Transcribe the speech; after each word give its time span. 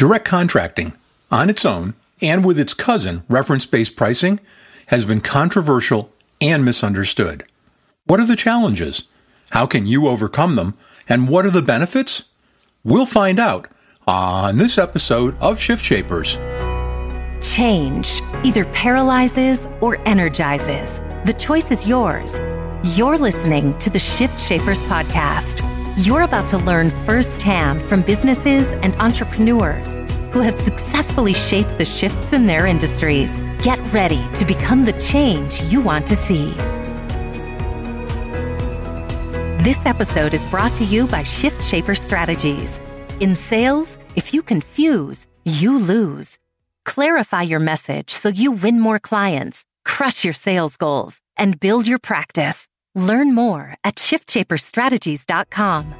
Direct 0.00 0.24
contracting, 0.24 0.94
on 1.30 1.50
its 1.50 1.66
own 1.66 1.92
and 2.22 2.42
with 2.42 2.58
its 2.58 2.72
cousin, 2.72 3.22
reference 3.28 3.66
based 3.66 3.96
pricing, 3.96 4.40
has 4.86 5.04
been 5.04 5.20
controversial 5.20 6.10
and 6.40 6.64
misunderstood. 6.64 7.44
What 8.06 8.18
are 8.18 8.26
the 8.26 8.34
challenges? 8.34 9.08
How 9.50 9.66
can 9.66 9.86
you 9.86 10.08
overcome 10.08 10.56
them? 10.56 10.72
And 11.06 11.28
what 11.28 11.44
are 11.44 11.50
the 11.50 11.60
benefits? 11.60 12.30
We'll 12.82 13.04
find 13.04 13.38
out 13.38 13.68
on 14.06 14.56
this 14.56 14.78
episode 14.78 15.36
of 15.38 15.60
Shift 15.60 15.84
Shapers. 15.84 16.38
Change 17.46 18.22
either 18.42 18.64
paralyzes 18.72 19.68
or 19.82 19.96
energizes. 20.08 21.00
The 21.26 21.36
choice 21.38 21.70
is 21.70 21.86
yours. 21.86 22.40
You're 22.96 23.18
listening 23.18 23.76
to 23.80 23.90
the 23.90 23.98
Shift 23.98 24.40
Shapers 24.40 24.82
podcast. 24.84 25.79
You're 26.00 26.22
about 26.22 26.48
to 26.48 26.56
learn 26.56 26.88
firsthand 27.04 27.82
from 27.82 28.00
businesses 28.00 28.72
and 28.82 28.96
entrepreneurs 28.96 29.96
who 30.32 30.40
have 30.40 30.58
successfully 30.58 31.34
shaped 31.34 31.76
the 31.76 31.84
shifts 31.84 32.32
in 32.32 32.46
their 32.46 32.66
industries. 32.66 33.38
Get 33.60 33.78
ready 33.92 34.26
to 34.36 34.46
become 34.46 34.86
the 34.86 34.94
change 34.94 35.60
you 35.64 35.82
want 35.82 36.06
to 36.06 36.16
see. 36.16 36.52
This 39.62 39.84
episode 39.84 40.32
is 40.32 40.46
brought 40.46 40.74
to 40.76 40.84
you 40.84 41.06
by 41.06 41.22
Shift 41.22 41.62
Shaper 41.62 41.94
Strategies. 41.94 42.80
In 43.20 43.36
sales, 43.36 43.98
if 44.16 44.32
you 44.32 44.42
confuse, 44.42 45.26
you 45.44 45.76
lose. 45.76 46.38
Clarify 46.86 47.42
your 47.42 47.60
message 47.60 48.08
so 48.08 48.30
you 48.30 48.52
win 48.52 48.80
more 48.80 48.98
clients, 48.98 49.66
crush 49.84 50.24
your 50.24 50.32
sales 50.32 50.78
goals, 50.78 51.20
and 51.36 51.60
build 51.60 51.86
your 51.86 51.98
practice. 51.98 52.69
Learn 52.94 53.34
more 53.34 53.74
at 53.84 53.96
shiftshaperstrategies.com. 53.96 55.94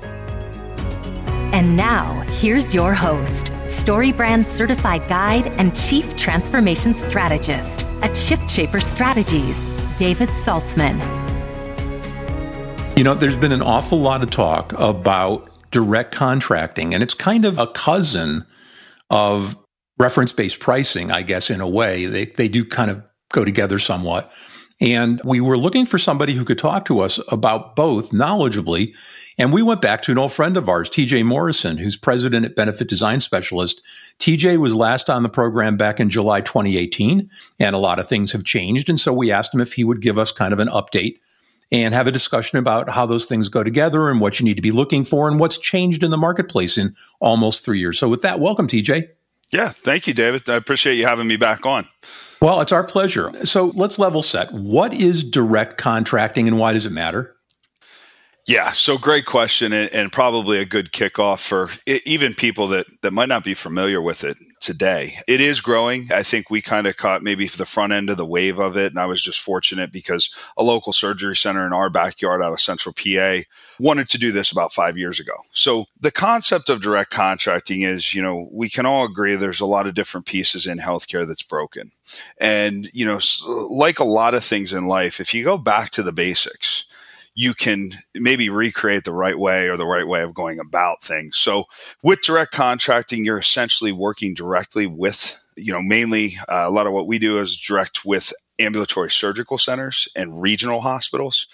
And 1.52 1.76
now, 1.76 2.20
here's 2.28 2.72
your 2.72 2.94
host, 2.94 3.46
StoryBrand 3.66 4.46
certified 4.46 5.06
guide 5.08 5.48
and 5.58 5.74
chief 5.74 6.16
transformation 6.16 6.94
strategist 6.94 7.84
at 8.02 8.16
Shift 8.16 8.48
Shaper 8.48 8.80
Strategies, 8.80 9.64
David 9.96 10.28
Saltzman. 10.30 10.98
You 12.96 13.04
know, 13.04 13.14
there's 13.14 13.36
been 13.36 13.52
an 13.52 13.62
awful 13.62 13.98
lot 13.98 14.22
of 14.22 14.30
talk 14.30 14.72
about 14.78 15.48
direct 15.70 16.12
contracting, 16.14 16.94
and 16.94 17.02
it's 17.02 17.14
kind 17.14 17.44
of 17.44 17.58
a 17.58 17.66
cousin 17.66 18.46
of 19.10 19.56
reference 19.98 20.32
based 20.32 20.60
pricing, 20.60 21.10
I 21.10 21.22
guess, 21.22 21.50
in 21.50 21.60
a 21.60 21.68
way. 21.68 22.06
They, 22.06 22.26
they 22.26 22.48
do 22.48 22.64
kind 22.64 22.90
of 22.90 23.02
go 23.32 23.44
together 23.44 23.78
somewhat. 23.78 24.32
And 24.80 25.20
we 25.24 25.40
were 25.40 25.58
looking 25.58 25.84
for 25.84 25.98
somebody 25.98 26.32
who 26.32 26.44
could 26.44 26.58
talk 26.58 26.86
to 26.86 27.00
us 27.00 27.20
about 27.30 27.76
both 27.76 28.12
knowledgeably. 28.12 28.96
And 29.38 29.52
we 29.52 29.62
went 29.62 29.82
back 29.82 30.02
to 30.02 30.12
an 30.12 30.18
old 30.18 30.32
friend 30.32 30.56
of 30.56 30.68
ours, 30.68 30.88
TJ 30.88 31.24
Morrison, 31.24 31.76
who's 31.76 31.96
president 31.96 32.46
at 32.46 32.56
Benefit 32.56 32.88
Design 32.88 33.20
Specialist. 33.20 33.82
TJ 34.18 34.56
was 34.58 34.74
last 34.74 35.10
on 35.10 35.22
the 35.22 35.28
program 35.28 35.76
back 35.76 36.00
in 36.00 36.08
July 36.08 36.40
2018, 36.40 37.28
and 37.58 37.76
a 37.76 37.78
lot 37.78 37.98
of 37.98 38.08
things 38.08 38.32
have 38.32 38.44
changed. 38.44 38.88
And 38.88 38.98
so 38.98 39.12
we 39.12 39.30
asked 39.30 39.54
him 39.54 39.60
if 39.60 39.74
he 39.74 39.84
would 39.84 40.00
give 40.00 40.18
us 40.18 40.32
kind 40.32 40.52
of 40.52 40.60
an 40.60 40.68
update 40.68 41.18
and 41.72 41.94
have 41.94 42.06
a 42.06 42.12
discussion 42.12 42.58
about 42.58 42.90
how 42.90 43.06
those 43.06 43.26
things 43.26 43.48
go 43.48 43.62
together 43.62 44.08
and 44.08 44.20
what 44.20 44.40
you 44.40 44.44
need 44.44 44.56
to 44.56 44.62
be 44.62 44.72
looking 44.72 45.04
for 45.04 45.28
and 45.28 45.38
what's 45.38 45.58
changed 45.58 46.02
in 46.02 46.10
the 46.10 46.16
marketplace 46.16 46.76
in 46.76 46.94
almost 47.20 47.64
three 47.64 47.78
years. 47.78 47.98
So 47.98 48.08
with 48.08 48.22
that, 48.22 48.40
welcome, 48.40 48.66
TJ. 48.66 49.08
Yeah, 49.52 49.70
thank 49.70 50.06
you, 50.06 50.14
David. 50.14 50.48
I 50.48 50.54
appreciate 50.54 50.94
you 50.94 51.06
having 51.06 51.26
me 51.26 51.36
back 51.36 51.66
on. 51.66 51.86
Well, 52.40 52.60
it's 52.60 52.72
our 52.72 52.84
pleasure. 52.84 53.32
So 53.44 53.66
let's 53.74 53.98
level 53.98 54.22
set. 54.22 54.52
What 54.52 54.94
is 54.94 55.22
direct 55.24 55.76
contracting 55.76 56.48
and 56.48 56.58
why 56.58 56.72
does 56.72 56.86
it 56.86 56.92
matter? 56.92 57.36
Yeah, 58.50 58.72
so 58.72 58.98
great 58.98 59.26
question, 59.26 59.72
and, 59.72 59.88
and, 59.94 60.10
probably 60.10 60.58
a 60.58 60.64
good 60.64 60.90
kickoff 60.90 61.38
for 61.38 61.70
even 61.86 62.34
people 62.34 62.66
that 62.68 62.84
that 63.02 63.12
might 63.12 63.28
not 63.28 63.44
be 63.44 63.54
familiar 63.54 64.02
with 64.02 64.24
it 64.24 64.38
today. 64.60 65.12
It 65.28 65.40
is 65.40 65.60
growing. 65.60 66.08
I 66.12 66.24
think 66.24 66.50
we 66.50 66.60
kind 66.60 66.88
of 66.88 66.96
caught 66.96 67.22
maybe 67.22 67.46
the 67.46 67.64
front 67.64 67.92
end 67.92 68.10
of 68.10 68.16
the 68.16 68.26
wave 68.26 68.58
of 68.58 68.76
it, 68.76 68.90
and 68.90 68.98
I 68.98 69.06
was 69.06 69.22
just 69.22 69.38
fortunate 69.38 69.92
because 69.92 70.34
a 70.56 70.64
local 70.64 70.92
surgery 70.92 71.36
center 71.36 71.64
in 71.64 71.72
our 71.72 71.90
backyard 71.90 72.42
out 72.42 72.52
of 72.52 72.60
Central 72.60 72.92
PA 72.92 73.42
wanted 73.78 74.08
to 74.08 74.18
do 74.18 74.32
this 74.32 74.50
about 74.50 74.72
five 74.72 74.98
years 74.98 75.20
ago. 75.20 75.34
So 75.52 75.84
the 76.00 76.10
concept 76.10 76.68
of 76.70 76.82
direct 76.82 77.10
contracting 77.10 77.82
is, 77.82 78.16
you 78.16 78.20
know, 78.20 78.48
we 78.50 78.68
can 78.68 78.84
all 78.84 79.04
agree 79.04 79.36
there's 79.36 79.60
a 79.60 79.64
lot 79.64 79.86
of 79.86 79.94
different 79.94 80.26
pieces 80.26 80.66
in 80.66 80.78
healthcare 80.78 81.24
that's 81.24 81.44
broken, 81.44 81.92
and 82.40 82.88
you 82.92 83.06
know, 83.06 83.20
like 83.68 84.00
a 84.00 84.04
lot 84.04 84.34
of 84.34 84.42
things 84.42 84.72
in 84.72 84.88
life, 84.88 85.20
if 85.20 85.32
you 85.34 85.44
go 85.44 85.56
back 85.56 85.90
to 85.90 86.02
the 86.02 86.12
basics 86.12 86.86
you 87.40 87.54
can 87.54 87.92
maybe 88.14 88.50
recreate 88.50 89.04
the 89.04 89.14
right 89.14 89.38
way 89.38 89.66
or 89.70 89.78
the 89.78 89.86
right 89.86 90.06
way 90.06 90.22
of 90.22 90.34
going 90.34 90.58
about 90.58 91.02
things. 91.02 91.38
So 91.38 91.64
with 92.02 92.20
direct 92.20 92.52
contracting, 92.52 93.24
you're 93.24 93.38
essentially 93.38 93.92
working 93.92 94.34
directly 94.34 94.86
with, 94.86 95.42
you 95.56 95.72
know, 95.72 95.80
mainly 95.80 96.32
uh, 96.50 96.64
a 96.66 96.70
lot 96.70 96.86
of 96.86 96.92
what 96.92 97.06
we 97.06 97.18
do 97.18 97.38
is 97.38 97.56
direct 97.56 98.04
with 98.04 98.34
ambulatory 98.58 99.10
surgical 99.10 99.56
centers 99.56 100.06
and 100.14 100.42
regional 100.42 100.82
hospitals. 100.82 101.46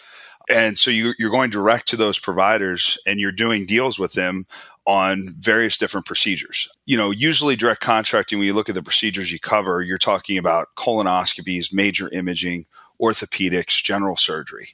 And 0.49 0.77
so 0.77 0.91
you, 0.91 1.15
you're 1.21 1.31
going 1.31 1.51
direct 1.51 1.87
to 1.91 1.97
those 1.97 2.19
providers 2.19 2.99
and 3.07 3.21
you're 3.21 3.31
doing 3.31 3.65
deals 3.65 3.97
with 3.97 4.15
them 4.15 4.47
on 4.87 5.37
various 5.39 5.79
different 5.79 6.05
procedures. 6.05 6.69
You 6.87 6.97
know, 6.97 7.13
usually 7.13 7.55
direct 7.55 7.81
contracting, 7.81 8.41
when 8.41 8.47
you 8.47 8.55
look 8.55 8.69
at 8.69 8.75
the 8.75 8.83
procedures 8.83 9.31
you 9.31 9.39
cover, 9.39 9.83
you're 9.83 9.99
talking 9.99 10.37
about 10.37 10.67
colonoscopies, 10.77 11.73
major 11.73 12.09
imaging, 12.13 12.67
orthopedics, 13.01 13.85
general 13.85 14.17
surgery 14.17 14.71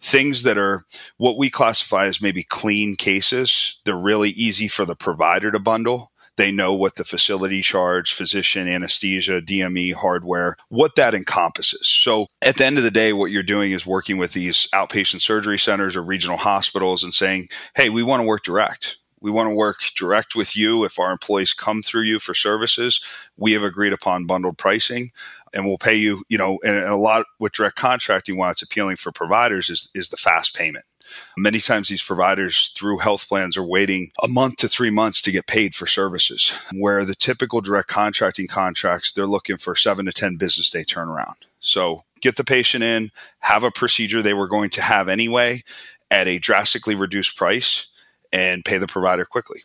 things 0.00 0.42
that 0.42 0.58
are 0.58 0.82
what 1.16 1.38
we 1.38 1.50
classify 1.50 2.06
as 2.06 2.22
maybe 2.22 2.42
clean 2.42 2.96
cases. 2.96 3.80
They're 3.84 3.96
really 3.96 4.30
easy 4.30 4.68
for 4.68 4.84
the 4.84 4.96
provider 4.96 5.50
to 5.50 5.58
bundle. 5.58 6.12
They 6.36 6.52
know 6.52 6.74
what 6.74 6.96
the 6.96 7.04
facility 7.04 7.62
charge, 7.62 8.12
physician, 8.12 8.68
anesthesia, 8.68 9.40
DME, 9.40 9.94
hardware, 9.94 10.56
what 10.68 10.94
that 10.96 11.14
encompasses. 11.14 11.88
So 11.88 12.26
at 12.42 12.56
the 12.56 12.66
end 12.66 12.76
of 12.76 12.84
the 12.84 12.90
day, 12.90 13.12
what 13.12 13.30
you're 13.30 13.42
doing 13.42 13.72
is 13.72 13.86
working 13.86 14.18
with 14.18 14.34
these 14.34 14.68
outpatient 14.74 15.22
surgery 15.22 15.58
centers 15.58 15.96
or 15.96 16.02
regional 16.02 16.36
hospitals 16.36 17.02
and 17.02 17.14
saying, 17.14 17.48
hey, 17.74 17.88
we 17.88 18.02
want 18.02 18.20
to 18.20 18.26
work 18.26 18.44
direct. 18.44 18.98
We 19.20 19.30
want 19.30 19.48
to 19.48 19.54
work 19.54 19.78
direct 19.96 20.36
with 20.36 20.56
you. 20.56 20.84
If 20.84 20.98
our 20.98 21.10
employees 21.10 21.54
come 21.54 21.82
through 21.82 22.02
you 22.02 22.18
for 22.18 22.34
services, 22.34 23.00
we 23.36 23.52
have 23.52 23.62
agreed 23.62 23.94
upon 23.94 24.26
bundled 24.26 24.58
pricing 24.58 25.10
and 25.56 25.66
we'll 25.66 25.78
pay 25.78 25.94
you, 25.94 26.22
you 26.28 26.36
know, 26.36 26.58
and 26.62 26.76
a 26.76 26.96
lot 26.96 27.24
with 27.38 27.52
direct 27.52 27.76
contracting, 27.76 28.36
why 28.36 28.50
it's 28.50 28.60
appealing 28.60 28.96
for 28.96 29.10
providers 29.10 29.70
is, 29.70 29.90
is 29.94 30.10
the 30.10 30.16
fast 30.18 30.54
payment. 30.54 30.84
Many 31.36 31.60
times 31.60 31.88
these 31.88 32.02
providers 32.02 32.68
through 32.76 32.98
health 32.98 33.26
plans 33.26 33.56
are 33.56 33.64
waiting 33.64 34.10
a 34.22 34.28
month 34.28 34.56
to 34.56 34.68
three 34.68 34.90
months 34.90 35.22
to 35.22 35.30
get 35.30 35.46
paid 35.46 35.74
for 35.74 35.86
services, 35.86 36.52
where 36.74 37.04
the 37.06 37.14
typical 37.14 37.62
direct 37.62 37.88
contracting 37.88 38.48
contracts, 38.48 39.12
they're 39.12 39.26
looking 39.26 39.56
for 39.56 39.74
seven 39.74 40.04
to 40.04 40.12
10 40.12 40.36
business 40.36 40.70
day 40.70 40.84
turnaround. 40.84 41.36
So 41.60 42.04
get 42.20 42.36
the 42.36 42.44
patient 42.44 42.84
in, 42.84 43.10
have 43.38 43.64
a 43.64 43.70
procedure 43.70 44.20
they 44.20 44.34
were 44.34 44.48
going 44.48 44.70
to 44.70 44.82
have 44.82 45.08
anyway 45.08 45.62
at 46.10 46.28
a 46.28 46.38
drastically 46.38 46.94
reduced 46.94 47.34
price 47.34 47.86
and 48.30 48.64
pay 48.64 48.76
the 48.76 48.86
provider 48.86 49.24
quickly. 49.24 49.62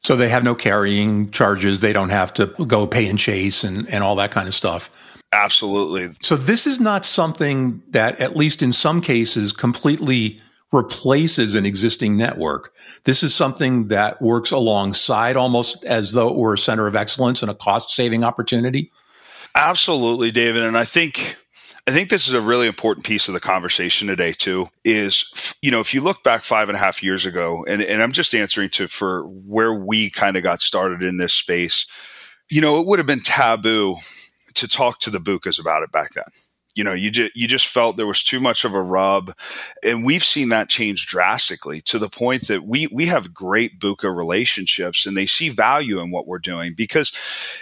So 0.00 0.16
they 0.16 0.30
have 0.30 0.42
no 0.42 0.54
carrying 0.54 1.30
charges. 1.30 1.80
They 1.80 1.92
don't 1.92 2.08
have 2.08 2.32
to 2.34 2.46
go 2.66 2.86
pay 2.86 3.06
and 3.06 3.18
chase 3.18 3.64
and, 3.64 3.88
and 3.92 4.02
all 4.02 4.16
that 4.16 4.30
kind 4.30 4.48
of 4.48 4.54
stuff. 4.54 5.09
Absolutely. 5.32 6.10
So 6.20 6.36
this 6.36 6.66
is 6.66 6.80
not 6.80 7.04
something 7.04 7.82
that, 7.90 8.20
at 8.20 8.36
least 8.36 8.62
in 8.62 8.72
some 8.72 9.00
cases, 9.00 9.52
completely 9.52 10.40
replaces 10.72 11.54
an 11.54 11.66
existing 11.66 12.16
network. 12.16 12.72
This 13.04 13.22
is 13.22 13.34
something 13.34 13.88
that 13.88 14.20
works 14.22 14.50
alongside 14.50 15.36
almost 15.36 15.84
as 15.84 16.12
though 16.12 16.28
it 16.28 16.36
were 16.36 16.54
a 16.54 16.58
center 16.58 16.86
of 16.86 16.96
excellence 16.96 17.42
and 17.42 17.50
a 17.50 17.54
cost 17.54 17.90
saving 17.90 18.24
opportunity. 18.24 18.92
Absolutely, 19.54 20.30
David. 20.30 20.62
And 20.62 20.78
I 20.78 20.84
think 20.84 21.36
I 21.86 21.92
think 21.92 22.08
this 22.08 22.28
is 22.28 22.34
a 22.34 22.40
really 22.40 22.68
important 22.68 23.04
piece 23.04 23.26
of 23.26 23.34
the 23.34 23.40
conversation 23.40 24.06
today, 24.06 24.32
too. 24.32 24.68
Is, 24.84 25.54
you 25.60 25.70
know, 25.70 25.80
if 25.80 25.92
you 25.92 26.00
look 26.00 26.22
back 26.22 26.44
five 26.44 26.68
and 26.68 26.76
a 26.76 26.78
half 26.78 27.02
years 27.02 27.26
ago, 27.26 27.64
and, 27.66 27.82
and 27.82 28.02
I'm 28.02 28.12
just 28.12 28.34
answering 28.34 28.70
to 28.70 28.86
for 28.86 29.24
where 29.24 29.74
we 29.74 30.10
kind 30.10 30.36
of 30.36 30.42
got 30.42 30.60
started 30.60 31.02
in 31.02 31.16
this 31.16 31.32
space, 31.32 31.86
you 32.48 32.60
know, 32.60 32.80
it 32.80 32.86
would 32.86 32.98
have 33.00 33.06
been 33.06 33.22
taboo 33.22 33.96
to 34.54 34.68
talk 34.68 35.00
to 35.00 35.10
the 35.10 35.20
Bucas 35.20 35.58
about 35.58 35.82
it 35.82 35.92
back 35.92 36.14
then. 36.14 36.24
You 36.74 36.84
know, 36.84 36.92
you 36.92 37.10
just 37.10 37.34
you 37.36 37.48
just 37.48 37.66
felt 37.66 37.96
there 37.96 38.06
was 38.06 38.22
too 38.22 38.38
much 38.38 38.64
of 38.64 38.74
a 38.74 38.82
rub, 38.82 39.34
and 39.82 40.04
we've 40.04 40.22
seen 40.22 40.50
that 40.50 40.68
change 40.68 41.06
drastically 41.06 41.80
to 41.82 41.98
the 41.98 42.08
point 42.08 42.46
that 42.46 42.64
we 42.64 42.86
we 42.92 43.06
have 43.06 43.34
great 43.34 43.80
Buca 43.80 44.14
relationships, 44.14 45.04
and 45.04 45.16
they 45.16 45.26
see 45.26 45.48
value 45.48 46.00
in 46.00 46.12
what 46.12 46.28
we're 46.28 46.38
doing 46.38 46.74
because 46.74 47.10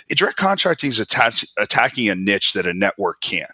direct 0.08 0.36
contracting 0.36 0.90
is 0.90 0.98
attach, 0.98 1.46
attacking 1.56 2.10
a 2.10 2.14
niche 2.14 2.52
that 2.52 2.66
a 2.66 2.74
network 2.74 3.22
can't. 3.22 3.50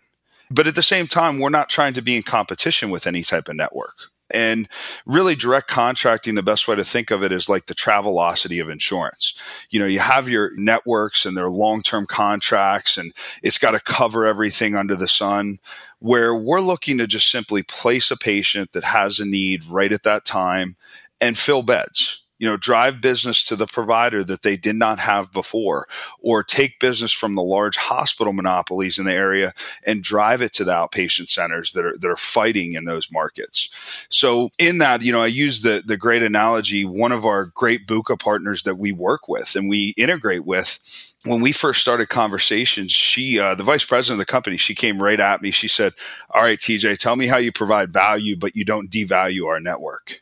But 0.51 0.67
at 0.67 0.75
the 0.75 0.83
same 0.83 1.07
time, 1.07 1.39
we're 1.39 1.51
not 1.51 1.69
trying 1.69 1.95
to 1.95 2.03
be 2.03 2.17
in 2.17 2.25
competition 2.25 2.91
with 2.91 3.07
any 3.07 3.23
type 3.23 3.49
of 3.49 3.57
network. 3.57 3.95
And 4.35 4.69
really, 5.07 5.35
direct 5.35 5.69
contracting, 5.69 6.35
the 6.35 6.43
best 6.43 6.67
way 6.67 6.77
to 6.77 6.85
think 6.85 7.11
of 7.11 7.23
it 7.23 7.33
is 7.33 7.49
like 7.49 7.67
the 7.67 7.75
Travelocity 7.75 8.61
of 8.61 8.69
insurance. 8.69 9.35
You 9.71 9.79
know, 9.79 9.87
you 9.87 10.01
have 10.01 10.29
your 10.29 10.51
networks 10.57 11.25
and 11.25 11.37
their 11.37 11.49
long 11.49 11.83
term 11.83 12.07
contracts, 12.07 12.99
and 12.99 13.13
it's 13.43 13.59
got 13.59 13.71
to 13.71 13.81
cover 13.81 14.27
everything 14.27 14.75
under 14.75 14.97
the 14.97 15.09
sun. 15.09 15.59
Where 16.01 16.35
we're 16.35 16.61
looking 16.61 16.99
to 16.99 17.07
just 17.07 17.31
simply 17.31 17.63
place 17.63 18.11
a 18.11 18.17
patient 18.17 18.73
that 18.73 18.85
has 18.85 19.21
a 19.21 19.25
need 19.25 19.65
right 19.65 19.93
at 19.93 20.03
that 20.03 20.25
time 20.25 20.77
and 21.21 21.39
fill 21.39 21.63
beds 21.63 22.24
you 22.39 22.49
know, 22.49 22.57
drive 22.57 23.01
business 23.01 23.45
to 23.45 23.57
the 23.57 23.67
provider 23.67 24.25
that 24.25 24.43
they 24.43 24.57
did 24.57 24.77
not 24.77 24.99
have 24.99 25.33
before, 25.33 25.87
or 26.21 26.43
take 26.43 26.81
business 26.81 27.13
from 27.13 27.35
the 27.35 27.43
large 27.43 27.77
hospital 27.77 28.33
monopolies 28.33 28.99
in 28.99 29.05
the 29.05 29.13
area 29.13 29.53
and 29.87 30.03
drive 30.03 30.43
it 30.43 30.53
to 30.53 30.65
the 30.65 30.73
outpatient 30.73 31.29
centers 31.29 31.73
that 31.73 31.85
are 31.85 31.95
that 31.99 32.11
are 32.11 32.17
fighting 32.17 32.73
in 32.73 32.85
those 32.85 33.11
markets. 33.13 33.69
So 34.11 34.51
in 34.59 34.79
that, 34.79 35.03
you 35.03 35.13
know, 35.13 35.23
I 35.23 35.27
use 35.27 35.63
the 35.63 35.83
the 35.85 35.97
great 35.97 36.23
analogy. 36.23 36.85
One 36.85 37.13
of 37.13 37.25
our 37.25 37.47
great 37.47 37.87
BUCA 37.87 38.19
partners 38.19 38.65
that 38.65 38.79
we 38.79 38.93
work 38.93 39.29
with 39.29 39.55
and 39.55 39.69
we 39.69 39.95
integrate 39.97 40.45
with. 40.45 41.15
When 41.25 41.41
we 41.41 41.53
first 41.53 41.81
started 41.81 42.11
conversations, 42.11 42.93
she, 42.93 43.39
uh, 43.39 43.55
the 43.55 43.65
vice 43.65 43.85
president 43.85 44.21
of 44.21 44.27
the 44.27 44.31
company, 44.31 44.59
she 44.59 44.75
came 44.75 45.03
right 45.03 45.19
at 45.19 45.41
me. 45.41 45.51
She 45.51 45.69
said, 45.69 45.95
"All 46.31 46.43
right, 46.43 46.59
TJ, 46.59 46.99
tell 46.99 47.17
me 47.17 47.27
how 47.29 47.39
you 47.39 47.51
provide 47.53 47.93
value, 47.93 48.37
but 48.37 48.55
you 48.55 48.65
don't 48.65 48.91
devalue 48.91 49.47
our 49.47 49.61
network." 49.61 50.21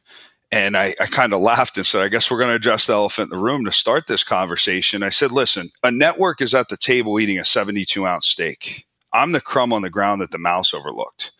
And 0.52 0.76
I, 0.76 0.94
I 1.00 1.06
kind 1.06 1.32
of 1.32 1.40
laughed 1.40 1.78
and 1.78 1.87
said, 1.87 2.02
I 2.02 2.08
guess 2.08 2.31
we're 2.31 2.38
going 2.38 2.50
to 2.50 2.56
address 2.56 2.87
the 2.87 2.93
elephant 2.93 3.32
in 3.32 3.38
the 3.38 3.43
room 3.43 3.64
to 3.64 3.72
start 3.72 4.06
this 4.06 4.22
conversation. 4.22 5.02
I 5.02 5.08
said, 5.08 5.32
listen, 5.32 5.70
a 5.82 5.90
network 5.90 6.43
is 6.43 6.54
at 6.54 6.69
the 6.69 6.76
table 6.76 7.19
eating 7.19 7.38
a 7.38 7.44
72 7.44 8.06
ounce 8.06 8.28
steak. 8.28 8.87
I'm 9.14 9.32
the 9.32 9.40
crumb 9.40 9.72
on 9.72 9.81
the 9.81 9.90
ground 9.90 10.20
that 10.20 10.31
the 10.31 10.38
mouse 10.38 10.75
overlooked. 10.75 11.32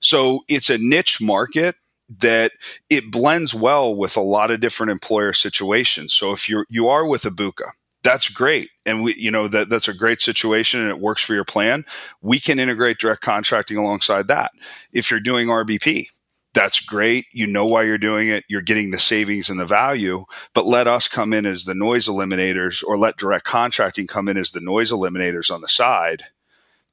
So 0.00 0.40
it's 0.46 0.68
a 0.68 0.78
niche 0.78 1.20
market 1.22 1.76
that 2.18 2.52
it 2.90 3.10
blends 3.10 3.54
well 3.54 3.94
with 3.94 4.16
a 4.16 4.22
lot 4.22 4.50
of 4.50 4.60
different 4.60 4.90
employer 4.90 5.32
situations. 5.32 6.12
So 6.12 6.32
if 6.32 6.48
you're, 6.48 6.66
you 6.68 6.88
are 6.88 7.06
with 7.06 7.24
a 7.24 7.30
BUCA, 7.30 7.70
that's 8.02 8.28
great. 8.28 8.70
And 8.84 9.02
we, 9.02 9.14
you 9.14 9.30
know, 9.30 9.48
that 9.48 9.68
that's 9.68 9.88
a 9.88 9.94
great 9.94 10.20
situation 10.20 10.80
and 10.80 10.90
it 10.90 11.00
works 11.00 11.22
for 11.22 11.34
your 11.34 11.44
plan. 11.44 11.84
We 12.20 12.40
can 12.40 12.58
integrate 12.58 12.98
direct 12.98 13.20
contracting 13.20 13.76
alongside 13.76 14.28
that. 14.28 14.52
If 14.92 15.10
you're 15.10 15.20
doing 15.20 15.48
RBP, 15.48 16.04
that's 16.52 16.80
great. 16.80 17.26
You 17.32 17.46
know 17.46 17.64
why 17.64 17.84
you're 17.84 17.98
doing 17.98 18.28
it. 18.28 18.44
You're 18.48 18.60
getting 18.60 18.90
the 18.90 18.98
savings 18.98 19.48
and 19.48 19.60
the 19.60 19.66
value, 19.66 20.24
but 20.54 20.66
let 20.66 20.88
us 20.88 21.06
come 21.06 21.32
in 21.32 21.46
as 21.46 21.64
the 21.64 21.74
noise 21.74 22.06
eliminators 22.06 22.82
or 22.84 22.98
let 22.98 23.16
direct 23.16 23.44
contracting 23.44 24.06
come 24.06 24.28
in 24.28 24.36
as 24.36 24.50
the 24.50 24.60
noise 24.60 24.90
eliminators 24.90 25.52
on 25.52 25.60
the 25.60 25.68
side 25.68 26.24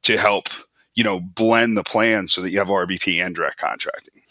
to 0.03 0.17
help, 0.17 0.49
you 0.93 1.03
know, 1.03 1.19
blend 1.19 1.75
the 1.75 1.83
plan 1.83 2.27
so 2.27 2.41
that 2.41 2.51
you 2.51 2.59
have 2.59 2.67
RBP 2.67 3.23
and 3.23 3.35
direct 3.35 3.57
contracting. 3.57 4.21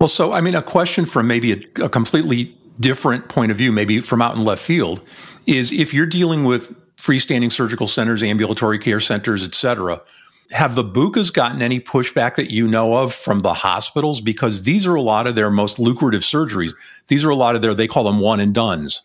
Well, 0.00 0.08
so, 0.08 0.32
I 0.32 0.40
mean, 0.40 0.54
a 0.54 0.62
question 0.62 1.06
from 1.06 1.26
maybe 1.26 1.52
a, 1.52 1.84
a 1.84 1.88
completely 1.88 2.56
different 2.78 3.28
point 3.28 3.50
of 3.50 3.56
view, 3.56 3.72
maybe 3.72 4.00
from 4.00 4.22
out 4.22 4.36
in 4.36 4.44
left 4.44 4.62
field, 4.62 5.00
is 5.46 5.72
if 5.72 5.92
you're 5.92 6.06
dealing 6.06 6.44
with 6.44 6.76
freestanding 6.96 7.50
surgical 7.50 7.88
centers, 7.88 8.22
ambulatory 8.22 8.78
care 8.78 9.00
centers, 9.00 9.44
et 9.44 9.54
cetera, 9.54 10.00
have 10.50 10.74
the 10.74 10.84
BUCAs 10.84 11.32
gotten 11.32 11.60
any 11.60 11.80
pushback 11.80 12.36
that 12.36 12.50
you 12.50 12.66
know 12.66 12.96
of 12.96 13.12
from 13.12 13.40
the 13.40 13.52
hospitals? 13.52 14.20
Because 14.20 14.62
these 14.62 14.86
are 14.86 14.94
a 14.94 15.02
lot 15.02 15.26
of 15.26 15.34
their 15.34 15.50
most 15.50 15.78
lucrative 15.78 16.22
surgeries. 16.22 16.74
These 17.08 17.24
are 17.24 17.30
a 17.30 17.36
lot 17.36 17.54
of 17.54 17.62
their, 17.62 17.74
they 17.74 17.86
call 17.86 18.04
them 18.04 18.18
one 18.18 18.40
and 18.40 18.54
dones. 18.54 19.02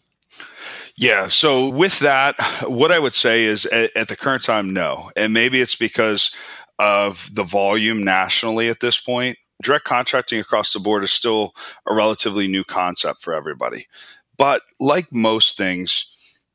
Yeah. 0.95 1.27
So 1.27 1.69
with 1.69 1.99
that, 1.99 2.35
what 2.67 2.91
I 2.91 2.99
would 2.99 3.13
say 3.13 3.43
is 3.45 3.65
at, 3.65 3.95
at, 3.95 4.07
the 4.07 4.15
current 4.15 4.43
time, 4.43 4.73
no. 4.73 5.11
And 5.15 5.33
maybe 5.33 5.59
it's 5.59 5.75
because 5.75 6.33
of 6.79 7.33
the 7.33 7.43
volume 7.43 8.03
nationally 8.03 8.69
at 8.69 8.79
this 8.79 8.99
point. 8.99 9.37
Direct 9.61 9.85
contracting 9.85 10.39
across 10.39 10.73
the 10.73 10.79
board 10.79 11.03
is 11.03 11.11
still 11.11 11.55
a 11.87 11.93
relatively 11.93 12.47
new 12.47 12.63
concept 12.63 13.21
for 13.21 13.33
everybody. 13.33 13.87
But 14.37 14.61
like 14.79 15.11
most 15.11 15.57
things, 15.57 16.05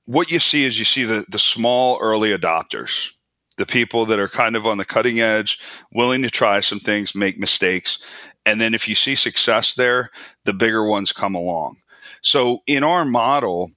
what 0.05 0.31
you 0.31 0.39
see 0.39 0.65
is 0.65 0.79
you 0.79 0.85
see 0.85 1.05
the, 1.05 1.25
the 1.29 1.39
small 1.39 1.99
early 2.01 2.37
adopters 2.37 3.13
the 3.59 3.67
people 3.67 4.07
that 4.07 4.19
are 4.19 4.29
kind 4.29 4.57
of 4.57 4.67
on 4.67 4.79
the 4.79 4.85
cutting 4.85 5.21
edge, 5.21 5.59
willing 5.93 6.23
to 6.23 6.31
try 6.31 6.61
some 6.61 6.81
things, 6.81 7.15
make 7.15 7.39
mistakes. 7.39 7.99
And 8.47 8.61
then 8.61 8.73
if 8.73 8.89
you 8.89 8.95
see 8.95 9.15
success 9.15 9.75
there, 9.75 10.11
the 10.45 10.55
bigger 10.55 10.85
ones 10.85 11.13
come 11.13 11.35
along. 11.35 11.77
So 12.23 12.61
in 12.67 12.83
our 12.83 13.05
model, 13.05 13.73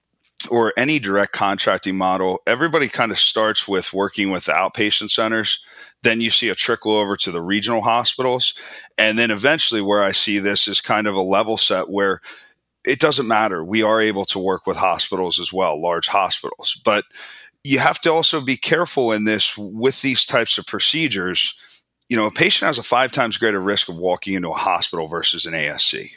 or 0.49 0.73
any 0.75 0.99
direct 0.99 1.33
contracting 1.33 1.97
model, 1.97 2.39
everybody 2.47 2.87
kind 2.87 3.11
of 3.11 3.19
starts 3.19 3.67
with 3.67 3.93
working 3.93 4.31
with 4.31 4.45
the 4.45 4.53
outpatient 4.53 5.09
centers. 5.09 5.63
Then 6.03 6.19
you 6.21 6.29
see 6.29 6.49
a 6.49 6.55
trickle 6.55 6.95
over 6.95 7.15
to 7.17 7.31
the 7.31 7.41
regional 7.41 7.81
hospitals. 7.81 8.55
And 8.97 9.19
then 9.19 9.29
eventually, 9.29 9.81
where 9.81 10.03
I 10.03 10.11
see 10.11 10.39
this 10.39 10.67
is 10.67 10.81
kind 10.81 11.05
of 11.05 11.15
a 11.15 11.21
level 11.21 11.57
set 11.57 11.89
where 11.89 12.21
it 12.85 12.99
doesn't 12.99 13.27
matter. 13.27 13.63
We 13.63 13.83
are 13.83 14.01
able 14.01 14.25
to 14.25 14.39
work 14.39 14.65
with 14.65 14.77
hospitals 14.77 15.39
as 15.39 15.53
well, 15.53 15.79
large 15.79 16.07
hospitals. 16.07 16.79
But 16.83 17.05
you 17.63 17.79
have 17.79 17.99
to 18.01 18.11
also 18.11 18.41
be 18.41 18.57
careful 18.57 19.11
in 19.11 19.25
this 19.25 19.57
with 19.57 20.01
these 20.01 20.25
types 20.25 20.57
of 20.57 20.65
procedures. 20.65 21.83
You 22.09 22.17
know, 22.17 22.25
a 22.25 22.31
patient 22.31 22.67
has 22.67 22.77
a 22.77 22.83
five 22.83 23.11
times 23.11 23.37
greater 23.37 23.61
risk 23.61 23.89
of 23.89 23.97
walking 23.97 24.33
into 24.33 24.49
a 24.49 24.55
hospital 24.55 25.07
versus 25.07 25.45
an 25.45 25.53
ASC. 25.53 26.11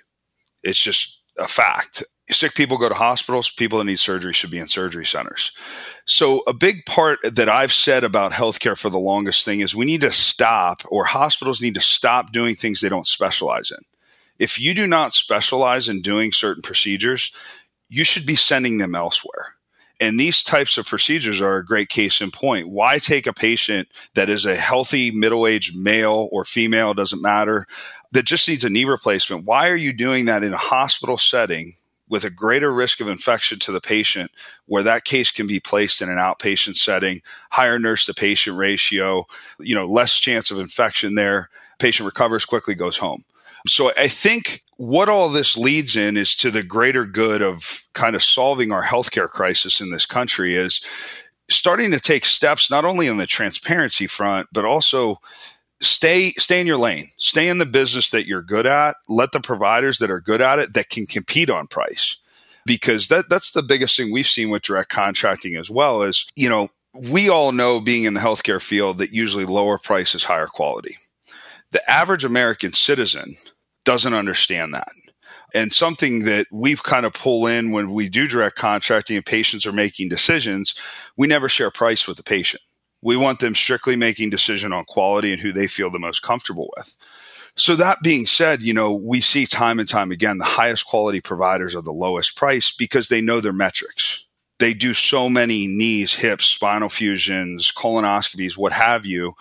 It's 0.63 0.81
just 0.81 1.23
a 1.39 1.47
fact. 1.47 2.03
Sick 2.31 2.55
people 2.55 2.79
go 2.79 2.89
to 2.89 2.95
hospitals, 2.95 3.51
people 3.51 3.79
that 3.79 3.85
need 3.85 4.01
surgery 4.01 4.33
should 4.33 4.51
be 4.51 4.59
in 4.59 4.67
surgery 4.67 5.05
centers. 5.05 5.53
So, 6.07 6.43
a 6.47 6.55
big 6.55 6.87
part 6.87 7.19
that 7.23 7.51
I've 7.51 7.73
said 7.73 8.03
about 8.03 8.33
healthcare 8.33 8.79
for 8.79 8.89
the 8.89 8.99
longest 8.99 9.45
thing 9.45 9.61
is 9.61 9.75
we 9.75 9.85
need 9.85 10.01
to 10.01 10.11
stop, 10.11 10.83
or 10.89 11.05
hospitals 11.05 11.61
need 11.61 11.75
to 11.75 11.83
stop 11.83 12.33
doing 12.33 12.55
things 12.55 12.81
they 12.81 12.89
don't 12.89 13.07
specialize 13.07 13.71
in. 13.71 13.85
If 14.39 14.59
you 14.59 14.73
do 14.73 14.87
not 14.87 15.13
specialize 15.13 15.87
in 15.89 16.01
doing 16.01 16.33
certain 16.33 16.63
procedures, 16.63 17.31
you 17.91 18.05
should 18.05 18.25
be 18.25 18.37
sending 18.37 18.79
them 18.79 18.95
elsewhere 18.95 19.54
and 20.05 20.21
these 20.21 20.43
types 20.43 20.77
of 20.77 20.87
procedures 20.87 21.41
are 21.41 21.57
a 21.57 21.65
great 21.65 21.89
case 21.89 22.21
in 22.21 22.31
point. 22.31 22.69
Why 22.69 22.99
take 22.99 23.27
a 23.27 23.33
patient 23.33 23.89
that 24.15 24.29
is 24.29 24.45
a 24.45 24.55
healthy 24.55 25.11
middle 25.11 25.47
aged 25.47 25.77
male 25.77 26.29
or 26.31 26.45
female, 26.45 26.93
doesn't 26.93 27.23
matter, 27.23 27.67
that 28.13 28.25
just 28.25 28.49
needs 28.49 28.65
a 28.65 28.71
knee 28.71 28.85
replacement? 28.85 29.47
Why 29.47 29.71
are 29.71 29.77
you 29.77 29.93
doing 29.93 30.27
that 30.27 30.45
in 30.45 30.53
a 30.53 30.59
hospital 30.59 31.17
setting 31.17 31.77
with 32.09 32.25
a 32.25 32.31
greater 32.31 32.73
risk 32.73 33.01
of 33.01 33.09
infection 33.09 33.59
to 33.59 33.73
the 33.73 33.81
patient 33.81 34.31
where 34.67 34.83
that 34.83 35.05
case 35.05 35.31
can 35.31 35.47
be 35.47 35.59
placed 35.59 36.03
in 36.03 36.11
an 36.11 36.19
outpatient 36.19 36.77
setting, 36.77 37.23
higher 37.51 37.79
nurse 37.79 38.05
to 38.05 38.15
patient 38.15 38.59
ratio, 38.59 39.27
you 39.59 39.75
know, 39.75 39.87
less 39.87 40.19
chance 40.19 40.51
of 40.51 40.59
infection 40.59 41.15
there, 41.15 41.49
patient 41.79 42.05
recovers 42.05 42.45
quickly, 42.45 42.75
goes 42.75 42.99
home. 42.99 43.25
So 43.67 43.93
I 43.97 44.09
think 44.09 44.63
what 44.77 45.09
all 45.09 45.29
this 45.29 45.57
leads 45.57 45.97
in 45.97 46.17
is 46.17 46.37
to 46.37 46.51
the 46.51 46.63
greater 46.63 47.05
good 47.05 47.43
of 47.43 47.87
kind 47.95 48.15
of 48.15 48.23
solving 48.23 48.73
our 48.73 48.83
healthcare 48.83 49.29
crisis 49.29 49.81
in 49.81 49.91
this 49.91 50.07
country 50.07 50.55
is 50.55 50.83
starting 51.49 51.91
to 51.93 52.01
take 52.01 52.25
steps 52.25 52.71
not 52.71 52.85
only 52.85 53.09
on 53.09 53.17
the 53.17 53.27
transparency 53.27 54.07
front 54.07 54.49
but 54.53 54.65
also 54.65 55.21
stay 55.81 56.31
stay 56.33 56.61
in 56.61 56.67
your 56.67 56.79
lane. 56.79 57.11
Stay 57.19 57.49
in 57.49 57.59
the 57.59 57.67
business 57.67 58.11
that 58.11 58.27
you're 58.27 58.43
good 58.43 58.67
at. 58.67 58.97
Let 59.09 59.33
the 59.33 59.41
providers 59.41 59.99
that 59.99 60.11
are 60.11 60.21
good 60.21 60.41
at 60.41 60.59
it 60.59 60.75
that 60.75 60.91
can 60.91 61.07
compete 61.07 61.51
on 61.51 61.67
price. 61.67 62.17
Because 62.67 63.09
that 63.09 63.29
that's 63.29 63.53
the 63.53 63.63
biggest 63.63 63.97
thing 63.97 64.11
we've 64.11 64.27
seen 64.27 64.51
with 64.51 64.63
direct 64.63 64.89
contracting 64.89 65.57
as 65.57 65.71
well 65.71 66.03
is 66.03 66.27
you 66.35 66.49
know 66.49 66.71
we 66.95 67.29
all 67.29 67.53
know 67.53 67.81
being 67.81 68.05
in 68.05 68.15
the 68.15 68.21
healthcare 68.21 68.63
field 68.63 68.99
that 68.99 69.13
usually 69.13 69.45
lower 69.45 69.79
price 69.79 70.15
is 70.15 70.25
higher 70.25 70.47
quality. 70.47 70.97
The 71.73 71.83
average 71.89 72.25
american 72.25 72.73
citizen 72.73 73.35
doesn't 73.85 74.15
understand 74.15 74.75
that. 74.75 74.89
And 75.55 75.73
something 75.73 76.25
that 76.25 76.47
we've 76.51 76.83
kind 76.83 77.07
of 77.07 77.15
pull 77.15 77.47
in 77.47 77.71
when 77.71 77.93
we 77.93 78.09
do 78.09 78.27
direct 78.27 78.57
contracting 78.57 79.17
and 79.17 79.25
patients 79.25 79.65
are 79.67 79.73
making 79.73 80.09
decisions, 80.09 80.75
we 81.17 81.29
never 81.29 81.49
share 81.49 81.71
price 81.71 82.09
with 82.09 82.17
the 82.17 82.25
patient. 82.25 82.63
We 83.03 83.17
want 83.17 83.39
them 83.39 83.55
strictly 83.55 83.95
making 83.95 84.31
decision 84.31 84.73
on 84.73 84.85
quality 84.85 85.33
and 85.33 85.41
who 85.41 85.53
they 85.53 85.69
feel 85.69 85.91
the 85.91 85.99
most 85.99 86.23
comfortable 86.23 86.71
with. 86.77 86.97
So 87.57 87.77
that 87.77 87.99
being 88.03 88.27
said, 88.27 88.63
you 88.63 88.73
know, 88.75 88.93
we 88.93 89.21
see 89.21 89.47
time 89.47 89.79
and 89.79 89.89
time 89.89 90.11
again 90.11 90.39
the 90.39 90.45
highest 90.45 90.87
quality 90.87 91.21
providers 91.21 91.77
are 91.77 91.83
the 91.83 91.93
lowest 91.93 92.37
price 92.37 92.75
because 92.75 93.09
they 93.09 93.21
know 93.21 93.41
their 93.41 93.53
metrics. 93.53 94.27
They 94.59 94.75
do 94.75 94.95
so 94.95 95.29
many 95.29 95.67
knees, 95.67 96.15
hips, 96.15 96.47
spinal 96.47 96.89
fusions, 96.89 97.73
colonoscopies, 97.77 98.57
what 98.57 98.73
have 98.73 99.07
you, 99.07 99.35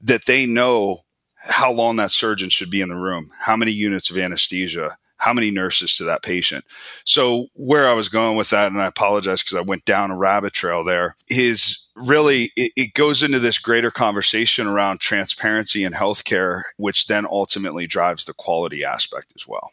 that 0.00 0.26
they 0.26 0.46
know 0.46 1.04
how 1.42 1.72
long 1.72 1.96
that 1.96 2.10
surgeon 2.10 2.48
should 2.48 2.70
be 2.70 2.80
in 2.80 2.88
the 2.88 2.96
room, 2.96 3.30
how 3.40 3.56
many 3.56 3.72
units 3.72 4.10
of 4.10 4.18
anesthesia, 4.18 4.96
how 5.20 5.34
many 5.34 5.50
nurses 5.50 5.96
to 5.96 6.04
that 6.04 6.22
patient. 6.22 6.64
So 7.04 7.48
where 7.54 7.88
I 7.88 7.92
was 7.92 8.08
going 8.08 8.36
with 8.36 8.50
that, 8.50 8.72
and 8.72 8.80
I 8.80 8.86
apologize 8.86 9.42
because 9.42 9.58
I 9.58 9.62
went 9.62 9.84
down 9.84 10.10
a 10.10 10.16
rabbit 10.16 10.54
trail 10.54 10.82
there, 10.82 11.14
is 11.28 11.88
really 11.94 12.50
it, 12.56 12.72
it, 12.74 12.94
goes 12.94 13.22
into 13.22 13.38
this 13.38 13.58
greater 13.58 13.90
conversation 13.90 14.66
around 14.66 15.00
transparency 15.00 15.84
in 15.84 15.92
healthcare, 15.92 16.62
which 16.78 17.06
then 17.06 17.26
ultimately 17.26 17.86
drives 17.86 18.24
the 18.24 18.32
quality 18.32 18.82
aspect 18.82 19.32
as 19.36 19.46
well. 19.46 19.70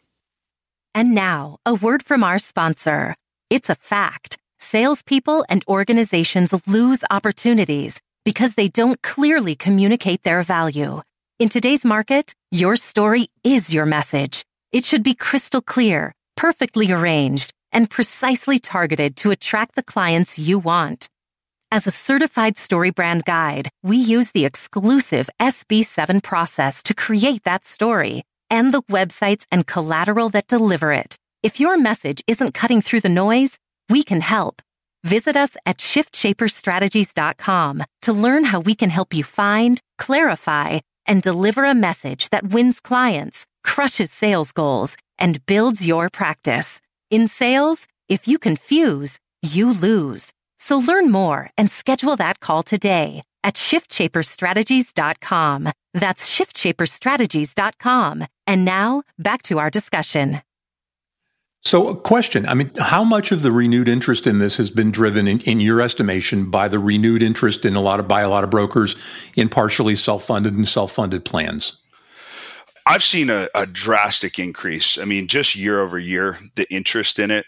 And 0.94 1.14
now, 1.14 1.58
a 1.64 1.74
word 1.74 2.02
from 2.02 2.22
our 2.22 2.38
sponsor. 2.38 3.14
It's 3.48 3.70
a 3.70 3.74
fact. 3.74 4.36
Salespeople 4.58 5.46
and 5.48 5.64
organizations 5.66 6.68
lose 6.68 7.04
opportunities 7.10 8.00
because 8.24 8.54
they 8.54 8.68
don't 8.68 9.00
clearly 9.00 9.54
communicate 9.54 10.24
their 10.24 10.42
value. 10.42 11.00
In 11.38 11.48
today's 11.48 11.84
market, 11.84 12.34
your 12.50 12.74
story 12.74 13.28
is 13.44 13.72
your 13.72 13.86
message. 13.86 14.44
It 14.72 14.84
should 14.84 15.04
be 15.04 15.14
crystal 15.14 15.60
clear, 15.60 16.12
perfectly 16.36 16.90
arranged, 16.90 17.52
and 17.70 17.88
precisely 17.88 18.58
targeted 18.58 19.14
to 19.18 19.30
attract 19.30 19.76
the 19.76 19.84
clients 19.84 20.36
you 20.36 20.58
want. 20.58 21.08
As 21.70 21.86
a 21.86 21.92
certified 21.92 22.56
StoryBrand 22.56 23.24
guide, 23.24 23.68
we 23.84 23.98
use 23.98 24.32
the 24.32 24.46
exclusive 24.46 25.30
SB7 25.38 26.24
process 26.24 26.82
to 26.82 26.92
create 26.92 27.44
that 27.44 27.64
story 27.64 28.24
and 28.50 28.74
the 28.74 28.82
websites 28.90 29.46
and 29.52 29.64
collateral 29.64 30.30
that 30.30 30.48
deliver 30.48 30.90
it. 30.90 31.18
If 31.44 31.60
your 31.60 31.78
message 31.78 32.20
isn't 32.26 32.54
cutting 32.54 32.80
through 32.80 33.02
the 33.02 33.08
noise, 33.08 33.60
we 33.88 34.02
can 34.02 34.22
help. 34.22 34.60
Visit 35.04 35.36
us 35.36 35.56
at 35.64 35.78
shiftshaperstrategies.com 35.78 37.84
to 38.02 38.12
learn 38.12 38.42
how 38.42 38.58
we 38.58 38.74
can 38.74 38.90
help 38.90 39.14
you 39.14 39.22
find, 39.22 39.80
clarify, 39.98 40.80
and 41.08 41.22
deliver 41.22 41.64
a 41.64 41.74
message 41.74 42.28
that 42.28 42.52
wins 42.52 42.80
clients, 42.80 43.46
crushes 43.64 44.12
sales 44.12 44.52
goals, 44.52 44.96
and 45.18 45.44
builds 45.46 45.86
your 45.86 46.10
practice. 46.10 46.82
In 47.10 47.26
sales, 47.26 47.88
if 48.08 48.28
you 48.28 48.38
confuse, 48.38 49.18
you 49.42 49.72
lose. 49.72 50.30
So 50.58 50.76
learn 50.78 51.10
more 51.10 51.50
and 51.56 51.70
schedule 51.70 52.16
that 52.16 52.40
call 52.40 52.62
today 52.62 53.22
at 53.42 53.54
shiftshaperstrategies.com. 53.54 55.68
That's 55.94 56.38
shiftshaperstrategies.com. 56.38 58.26
And 58.46 58.64
now 58.64 59.02
back 59.18 59.42
to 59.42 59.58
our 59.58 59.70
discussion. 59.70 60.40
So, 61.62 61.88
a 61.88 61.96
question 61.96 62.46
I 62.46 62.54
mean, 62.54 62.70
how 62.78 63.04
much 63.04 63.32
of 63.32 63.42
the 63.42 63.52
renewed 63.52 63.88
interest 63.88 64.26
in 64.26 64.38
this 64.38 64.56
has 64.56 64.70
been 64.70 64.90
driven, 64.90 65.26
in, 65.28 65.40
in, 65.40 65.60
your 65.60 65.80
estimation, 65.80 66.50
by 66.50 66.68
the 66.68 66.78
renewed 66.78 67.22
interest 67.22 67.64
in 67.64 67.74
a 67.74 67.80
lot 67.80 68.00
of 68.00 68.08
by 68.08 68.22
a 68.22 68.28
lot 68.28 68.44
of 68.44 68.50
brokers 68.50 68.96
in 69.36 69.48
partially 69.48 69.96
self 69.96 70.24
funded 70.24 70.54
and 70.54 70.68
self 70.68 70.92
funded 70.92 71.24
plans? 71.24 71.82
I've 72.86 73.02
seen 73.02 73.28
a, 73.28 73.48
a 73.54 73.66
drastic 73.66 74.38
increase. 74.38 74.96
I 74.96 75.04
mean, 75.04 75.26
just 75.26 75.54
year 75.54 75.82
over 75.82 75.98
year, 75.98 76.38
the 76.54 76.66
interest 76.72 77.18
in 77.18 77.30
it. 77.30 77.44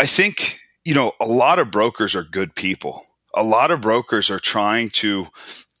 I 0.00 0.06
think, 0.06 0.56
you 0.86 0.94
know, 0.94 1.12
a 1.20 1.26
lot 1.26 1.58
of 1.58 1.70
brokers 1.70 2.14
are 2.14 2.22
good 2.22 2.54
people. 2.54 3.04
A 3.34 3.44
lot 3.44 3.70
of 3.70 3.82
brokers 3.82 4.30
are 4.30 4.40
trying 4.40 4.88
to 4.90 5.26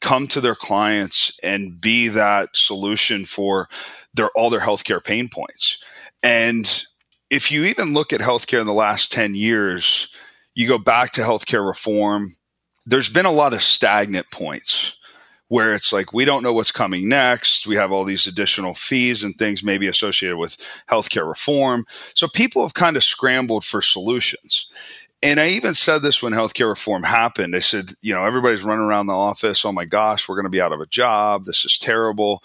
come 0.02 0.26
to 0.28 0.40
their 0.40 0.54
clients 0.54 1.38
and 1.42 1.80
be 1.80 2.08
that 2.08 2.50
solution 2.54 3.24
for 3.24 3.68
their 4.12 4.28
all 4.34 4.50
their 4.50 4.60
healthcare 4.60 5.02
pain 5.02 5.30
points. 5.30 5.82
And 6.22 6.84
if 7.30 7.50
you 7.50 7.64
even 7.64 7.94
look 7.94 8.12
at 8.12 8.20
healthcare 8.20 8.60
in 8.60 8.66
the 8.66 8.72
last 8.72 9.12
10 9.12 9.34
years, 9.34 10.12
you 10.54 10.66
go 10.66 10.78
back 10.78 11.12
to 11.12 11.20
healthcare 11.22 11.66
reform, 11.66 12.34
there's 12.84 13.08
been 13.08 13.26
a 13.26 13.32
lot 13.32 13.54
of 13.54 13.62
stagnant 13.62 14.30
points 14.32 14.96
where 15.48 15.74
it's 15.74 15.92
like 15.92 16.12
we 16.12 16.24
don't 16.24 16.42
know 16.42 16.52
what's 16.52 16.72
coming 16.72 17.08
next. 17.08 17.66
We 17.66 17.76
have 17.76 17.92
all 17.92 18.04
these 18.04 18.26
additional 18.26 18.74
fees 18.74 19.24
and 19.24 19.36
things 19.36 19.64
maybe 19.64 19.86
associated 19.86 20.36
with 20.36 20.56
healthcare 20.88 21.28
reform. 21.28 21.84
So 22.14 22.28
people 22.28 22.62
have 22.62 22.74
kind 22.74 22.96
of 22.96 23.04
scrambled 23.04 23.64
for 23.64 23.82
solutions. 23.82 24.68
And 25.22 25.38
I 25.38 25.48
even 25.48 25.74
said 25.74 26.02
this 26.02 26.22
when 26.22 26.32
healthcare 26.32 26.68
reform 26.68 27.02
happened. 27.02 27.54
I 27.54 27.58
said, 27.58 27.92
you 28.00 28.14
know, 28.14 28.24
everybody's 28.24 28.62
running 28.62 28.84
around 28.84 29.06
the 29.06 29.12
office. 29.12 29.64
Oh 29.64 29.72
my 29.72 29.84
gosh, 29.84 30.28
we're 30.28 30.36
going 30.36 30.44
to 30.44 30.50
be 30.50 30.60
out 30.60 30.72
of 30.72 30.80
a 30.80 30.86
job. 30.86 31.44
This 31.44 31.64
is 31.64 31.78
terrible. 31.78 32.42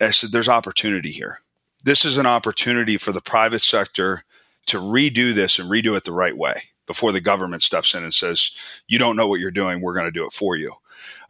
I 0.00 0.10
said, 0.10 0.30
there's 0.32 0.48
opportunity 0.48 1.10
here 1.10 1.40
this 1.86 2.04
is 2.04 2.18
an 2.18 2.26
opportunity 2.26 2.96
for 2.96 3.12
the 3.12 3.20
private 3.20 3.60
sector 3.60 4.24
to 4.66 4.78
redo 4.78 5.32
this 5.32 5.58
and 5.60 5.70
redo 5.70 5.96
it 5.96 6.02
the 6.02 6.12
right 6.12 6.36
way 6.36 6.54
before 6.88 7.12
the 7.12 7.20
government 7.20 7.62
steps 7.62 7.94
in 7.94 8.02
and 8.02 8.12
says, 8.12 8.50
you 8.88 8.98
don't 8.98 9.14
know 9.14 9.28
what 9.28 9.38
you're 9.38 9.52
doing. 9.52 9.80
We're 9.80 9.94
going 9.94 10.06
to 10.06 10.10
do 10.10 10.26
it 10.26 10.32
for 10.32 10.56
you. 10.56 10.72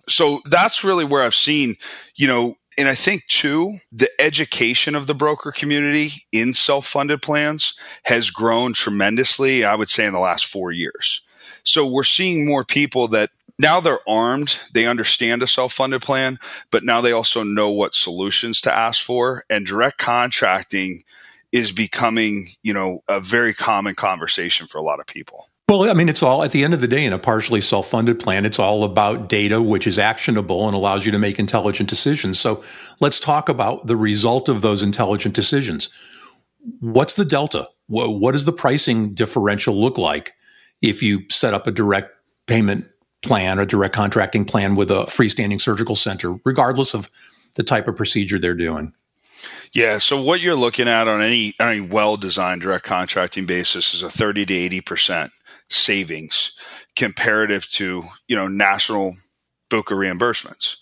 So 0.08 0.40
that's 0.46 0.82
really 0.82 1.04
where 1.04 1.22
I've 1.22 1.34
seen, 1.34 1.76
you 2.14 2.26
know, 2.26 2.56
and 2.78 2.88
I 2.88 2.94
think 2.94 3.26
too, 3.26 3.76
the 3.92 4.08
education 4.18 4.94
of 4.94 5.06
the 5.06 5.14
broker 5.14 5.52
community 5.52 6.22
in 6.32 6.54
self 6.54 6.86
funded 6.86 7.20
plans 7.20 7.74
has 8.04 8.30
grown 8.30 8.72
tremendously, 8.72 9.62
I 9.62 9.74
would 9.74 9.90
say, 9.90 10.06
in 10.06 10.14
the 10.14 10.20
last 10.20 10.46
four 10.46 10.72
years. 10.72 11.20
So 11.64 11.86
we're 11.86 12.04
seeing 12.04 12.46
more 12.46 12.64
people 12.64 13.08
that 13.08 13.30
now 13.58 13.80
they're 13.80 14.06
armed. 14.08 14.58
They 14.72 14.86
understand 14.86 15.42
a 15.42 15.46
self 15.46 15.72
funded 15.72 16.02
plan, 16.02 16.38
but 16.70 16.84
now 16.84 17.00
they 17.00 17.12
also 17.12 17.42
know 17.42 17.70
what 17.70 17.94
solutions 17.94 18.60
to 18.62 18.74
ask 18.74 19.02
for. 19.02 19.44
And 19.48 19.66
direct 19.66 19.98
contracting 19.98 21.04
is 21.52 21.72
becoming, 21.72 22.48
you 22.62 22.74
know, 22.74 23.00
a 23.08 23.20
very 23.20 23.54
common 23.54 23.94
conversation 23.94 24.66
for 24.66 24.78
a 24.78 24.82
lot 24.82 25.00
of 25.00 25.06
people. 25.06 25.48
Well, 25.68 25.90
I 25.90 25.94
mean, 25.94 26.08
it's 26.08 26.22
all 26.22 26.44
at 26.44 26.52
the 26.52 26.62
end 26.62 26.74
of 26.74 26.80
the 26.80 26.86
day 26.86 27.04
in 27.04 27.12
a 27.12 27.18
partially 27.18 27.60
self 27.60 27.88
funded 27.88 28.20
plan, 28.20 28.44
it's 28.44 28.58
all 28.58 28.84
about 28.84 29.28
data, 29.28 29.60
which 29.60 29.86
is 29.86 29.98
actionable 29.98 30.66
and 30.68 30.76
allows 30.76 31.04
you 31.04 31.12
to 31.12 31.18
make 31.18 31.38
intelligent 31.38 31.88
decisions. 31.88 32.38
So 32.38 32.62
let's 33.00 33.18
talk 33.18 33.48
about 33.48 33.86
the 33.86 33.96
result 33.96 34.48
of 34.48 34.60
those 34.60 34.82
intelligent 34.82 35.34
decisions. 35.34 35.88
What's 36.80 37.14
the 37.14 37.24
delta? 37.24 37.68
What 37.88 38.32
does 38.32 38.44
the 38.44 38.52
pricing 38.52 39.12
differential 39.12 39.74
look 39.74 39.96
like 39.96 40.34
if 40.82 41.02
you 41.02 41.22
set 41.30 41.54
up 41.54 41.66
a 41.66 41.72
direct 41.72 42.10
payment 42.46 42.88
plan 43.26 43.58
or 43.58 43.66
direct 43.66 43.94
contracting 43.94 44.44
plan 44.44 44.76
with 44.76 44.90
a 44.90 45.04
freestanding 45.04 45.60
surgical 45.60 45.96
center, 45.96 46.38
regardless 46.44 46.94
of 46.94 47.10
the 47.56 47.62
type 47.62 47.88
of 47.88 47.96
procedure 47.96 48.38
they're 48.38 48.54
doing. 48.54 48.92
Yeah. 49.72 49.98
So 49.98 50.20
what 50.22 50.40
you're 50.40 50.54
looking 50.54 50.88
at 50.88 51.08
on 51.08 51.20
any 51.20 51.54
any 51.60 51.80
well 51.80 52.16
designed 52.16 52.62
direct 52.62 52.84
contracting 52.84 53.46
basis 53.46 53.92
is 53.92 54.02
a 54.02 54.10
30 54.10 54.46
to 54.46 54.54
80 54.54 54.80
percent 54.80 55.32
savings 55.68 56.52
comparative 56.94 57.68
to 57.70 58.04
you 58.28 58.36
know 58.36 58.48
national 58.48 59.16
BUCA 59.70 59.92
reimbursements. 59.92 60.76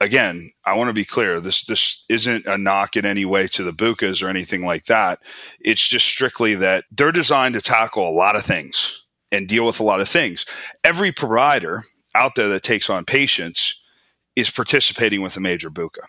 Again, 0.00 0.52
I 0.64 0.76
want 0.76 0.88
to 0.88 0.94
be 0.94 1.04
clear. 1.04 1.40
This 1.40 1.64
this 1.64 2.04
isn't 2.08 2.46
a 2.46 2.56
knock 2.56 2.96
in 2.96 3.04
any 3.04 3.24
way 3.24 3.48
to 3.48 3.64
the 3.64 3.72
BUCAs 3.72 4.22
or 4.22 4.28
anything 4.28 4.64
like 4.64 4.84
that. 4.84 5.18
It's 5.60 5.86
just 5.88 6.06
strictly 6.06 6.54
that 6.56 6.84
they're 6.92 7.10
designed 7.10 7.54
to 7.54 7.60
tackle 7.60 8.08
a 8.08 8.10
lot 8.10 8.36
of 8.36 8.44
things 8.44 9.04
and 9.32 9.48
deal 9.48 9.66
with 9.66 9.80
a 9.80 9.84
lot 9.84 10.00
of 10.00 10.08
things. 10.08 10.46
Every 10.84 11.12
provider 11.12 11.82
out 12.14 12.34
there 12.34 12.48
that 12.48 12.62
takes 12.62 12.88
on 12.88 13.04
patients 13.04 13.80
is 14.36 14.50
participating 14.50 15.22
with 15.22 15.36
a 15.36 15.40
major 15.40 15.70
BUCA. 15.70 16.04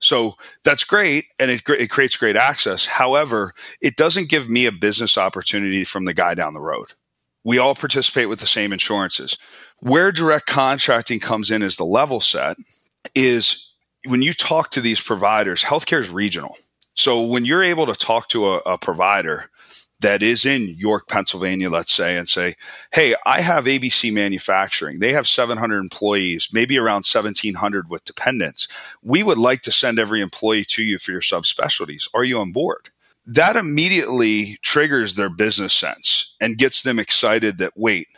So 0.00 0.34
that's 0.64 0.84
great 0.84 1.26
and 1.38 1.50
it, 1.50 1.62
it 1.68 1.90
creates 1.90 2.16
great 2.16 2.36
access. 2.36 2.84
However, 2.84 3.54
it 3.80 3.96
doesn't 3.96 4.28
give 4.28 4.48
me 4.48 4.66
a 4.66 4.72
business 4.72 5.16
opportunity 5.16 5.84
from 5.84 6.04
the 6.04 6.14
guy 6.14 6.34
down 6.34 6.54
the 6.54 6.60
road. 6.60 6.94
We 7.44 7.58
all 7.58 7.74
participate 7.74 8.28
with 8.28 8.40
the 8.40 8.46
same 8.46 8.72
insurances. 8.72 9.36
Where 9.78 10.12
direct 10.12 10.46
contracting 10.46 11.20
comes 11.20 11.50
in 11.50 11.62
as 11.62 11.76
the 11.76 11.84
level 11.84 12.20
set 12.20 12.56
is 13.14 13.72
when 14.06 14.22
you 14.22 14.32
talk 14.32 14.70
to 14.72 14.80
these 14.80 15.00
providers, 15.00 15.62
healthcare 15.62 16.00
is 16.00 16.10
regional. 16.10 16.56
So 16.94 17.22
when 17.22 17.44
you're 17.44 17.62
able 17.62 17.86
to 17.86 17.94
talk 17.94 18.28
to 18.28 18.48
a, 18.48 18.56
a 18.66 18.78
provider 18.78 19.50
that 20.02 20.22
is 20.22 20.44
in 20.44 20.68
York, 20.76 21.08
Pennsylvania, 21.08 21.70
let's 21.70 21.92
say, 21.92 22.16
and 22.16 22.28
say, 22.28 22.54
Hey, 22.92 23.14
I 23.24 23.40
have 23.40 23.64
ABC 23.64 24.12
manufacturing. 24.12 24.98
They 24.98 25.12
have 25.12 25.26
700 25.26 25.78
employees, 25.78 26.48
maybe 26.52 26.78
around 26.78 27.04
1700 27.06 27.88
with 27.88 28.04
dependents. 28.04 28.68
We 29.02 29.22
would 29.22 29.38
like 29.38 29.62
to 29.62 29.72
send 29.72 29.98
every 29.98 30.20
employee 30.20 30.64
to 30.66 30.82
you 30.82 30.98
for 30.98 31.12
your 31.12 31.20
subspecialties. 31.20 32.08
Are 32.14 32.24
you 32.24 32.38
on 32.38 32.52
board? 32.52 32.90
That 33.24 33.56
immediately 33.56 34.58
triggers 34.62 35.14
their 35.14 35.30
business 35.30 35.72
sense 35.72 36.34
and 36.40 36.58
gets 36.58 36.82
them 36.82 36.98
excited 36.98 37.58
that, 37.58 37.72
wait, 37.76 38.08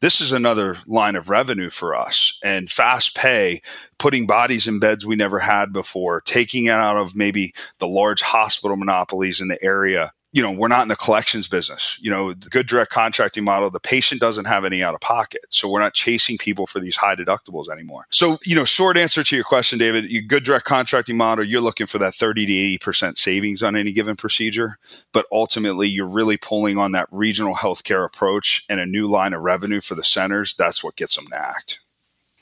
this 0.00 0.20
is 0.20 0.32
another 0.32 0.76
line 0.86 1.16
of 1.16 1.28
revenue 1.28 1.70
for 1.70 1.96
us 1.96 2.38
and 2.44 2.70
fast 2.70 3.16
pay, 3.16 3.60
putting 3.98 4.26
bodies 4.26 4.68
in 4.68 4.78
beds 4.78 5.04
we 5.04 5.16
never 5.16 5.40
had 5.40 5.72
before, 5.72 6.20
taking 6.20 6.66
it 6.66 6.70
out 6.70 6.96
of 6.96 7.16
maybe 7.16 7.52
the 7.78 7.88
large 7.88 8.20
hospital 8.20 8.76
monopolies 8.76 9.40
in 9.40 9.48
the 9.48 9.62
area 9.62 10.12
you 10.32 10.42
know, 10.42 10.52
we're 10.52 10.68
not 10.68 10.82
in 10.82 10.88
the 10.88 10.96
collections 10.96 11.48
business. 11.48 11.98
You 12.02 12.10
know, 12.10 12.34
the 12.34 12.50
good 12.50 12.66
direct 12.66 12.90
contracting 12.90 13.44
model, 13.44 13.70
the 13.70 13.80
patient 13.80 14.20
doesn't 14.20 14.44
have 14.44 14.64
any 14.64 14.82
out 14.82 14.94
of 14.94 15.00
pocket. 15.00 15.40
So 15.48 15.70
we're 15.70 15.80
not 15.80 15.94
chasing 15.94 16.36
people 16.36 16.66
for 16.66 16.80
these 16.80 16.96
high 16.96 17.14
deductibles 17.14 17.70
anymore. 17.70 18.04
So, 18.10 18.38
you 18.44 18.54
know, 18.54 18.64
short 18.64 18.98
answer 18.98 19.24
to 19.24 19.34
your 19.34 19.44
question, 19.44 19.78
David, 19.78 20.10
you 20.10 20.20
good 20.20 20.44
direct 20.44 20.66
contracting 20.66 21.16
model, 21.16 21.44
you're 21.44 21.62
looking 21.62 21.86
for 21.86 21.98
that 21.98 22.14
30 22.14 22.46
to 22.46 22.78
80% 22.84 23.16
savings 23.16 23.62
on 23.62 23.74
any 23.74 23.92
given 23.92 24.16
procedure. 24.16 24.78
But 25.12 25.24
ultimately, 25.32 25.88
you're 25.88 26.06
really 26.06 26.36
pulling 26.36 26.76
on 26.76 26.92
that 26.92 27.08
regional 27.10 27.54
healthcare 27.54 28.04
approach 28.04 28.64
and 28.68 28.80
a 28.80 28.86
new 28.86 29.08
line 29.08 29.32
of 29.32 29.40
revenue 29.40 29.80
for 29.80 29.94
the 29.94 30.04
centers. 30.04 30.54
That's 30.54 30.84
what 30.84 30.96
gets 30.96 31.16
them 31.16 31.26
to 31.28 31.40
act. 31.40 31.80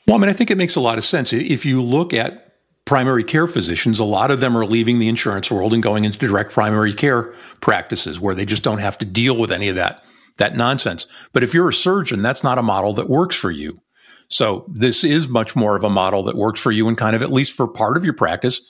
Well, 0.07 0.17
I 0.17 0.21
mean, 0.21 0.29
I 0.29 0.33
think 0.33 0.51
it 0.51 0.59
makes 0.59 0.77
a 0.77 0.81
lot 0.81 0.99
of 0.99 1.05
sense. 1.05 1.33
If 1.33 1.65
you 1.65 1.83
look 1.83 2.13
at 2.13 2.46
primary 2.87 3.25
care 3.25 3.47
physicians, 3.47 3.99
a 3.99 4.05
lot 4.05 4.31
of 4.31 4.41
them 4.41 4.57
are 4.57 4.65
leaving 4.65 4.99
the 4.99 5.09
insurance 5.09 5.51
world 5.51 5.75
and 5.75 5.83
going 5.83 6.05
into 6.05 6.19
direct 6.19 6.53
primary 6.53 6.95
care 6.95 7.35
practices 7.61 8.19
where 8.19 8.35
they 8.35 8.47
just 8.47 8.63
don't 8.63 8.79
have 8.79 8.97
to 8.97 9.05
deal 9.05 9.37
with 9.37 9.53
any 9.53 9.69
of 9.69 9.75
that, 9.75 10.05
that 10.39 10.57
nonsense. 10.57 11.29
But 11.33 11.43
if 11.43 11.53
you're 11.53 11.69
a 11.69 11.75
surgeon, 11.75 12.23
that's 12.23 12.45
not 12.45 12.59
a 12.59 12.63
model 12.63 12.95
that 12.95 13.11
works 13.11 13.37
for 13.37 13.51
you. 13.51 13.81
So 14.29 14.65
this 14.73 15.05
is 15.05 15.29
much 15.29 15.55
more 15.55 15.77
of 15.77 15.85
a 15.85 15.91
model 15.91 16.23
that 16.25 16.37
works 16.37 16.61
for 16.61 16.73
you 16.73 16.89
and 16.89 16.97
kind 16.97 17.15
of 17.15 17.23
at 17.23 17.33
least 17.33 17.57
for 17.57 17.69
part 17.69 17.97
of 17.97 18.05
your 18.05 18.15
practice, 18.15 18.61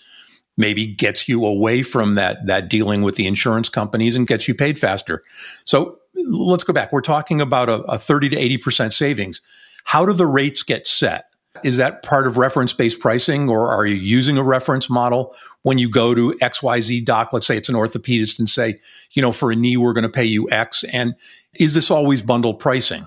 maybe 0.56 0.87
gets 0.87 1.28
you 1.28 1.44
away 1.44 1.82
from 1.82 2.14
that, 2.14 2.46
that 2.46 2.68
dealing 2.68 3.02
with 3.02 3.16
the 3.16 3.26
insurance 3.26 3.68
companies 3.68 4.16
and 4.16 4.26
gets 4.26 4.49
you 4.49 4.54
paid 4.54 4.78
faster. 4.78 5.23
So 5.64 5.99
let's 6.14 6.64
go 6.64 6.73
back. 6.73 6.90
We're 6.90 7.02
talking 7.02 7.40
about 7.42 7.68
a, 7.68 7.82
a 7.82 7.99
30 7.99 8.30
to 8.30 8.37
80% 8.37 8.94
savings. 8.94 9.42
How 9.85 10.06
do 10.06 10.14
the 10.14 10.26
rates 10.26 10.62
get 10.62 10.87
set? 10.87 11.26
Is 11.64 11.76
that 11.76 12.02
part 12.02 12.26
of 12.26 12.36
reference 12.36 12.72
based 12.72 13.00
pricing 13.00 13.48
or 13.48 13.70
are 13.70 13.86
you 13.86 13.96
using 13.96 14.38
a 14.38 14.42
reference 14.42 14.88
model 14.88 15.34
when 15.62 15.78
you 15.78 15.88
go 15.90 16.14
to 16.14 16.32
XYZ 16.40 17.04
doc? 17.04 17.32
Let's 17.32 17.46
say 17.46 17.56
it's 17.56 17.68
an 17.68 17.75
orthopedist 17.75 18.38
and 18.38 18.48
say, 18.48 18.80
you 19.12 19.22
know, 19.22 19.32
for 19.32 19.50
a 19.50 19.56
knee, 19.56 19.76
we're 19.76 19.92
going 19.92 20.02
to 20.02 20.08
pay 20.08 20.25
you 20.25 20.48
X. 20.50 20.84
And 20.84 21.14
is 21.54 21.75
this 21.75 21.90
always 21.90 22.22
bundled 22.22 22.58
pricing? 22.58 23.06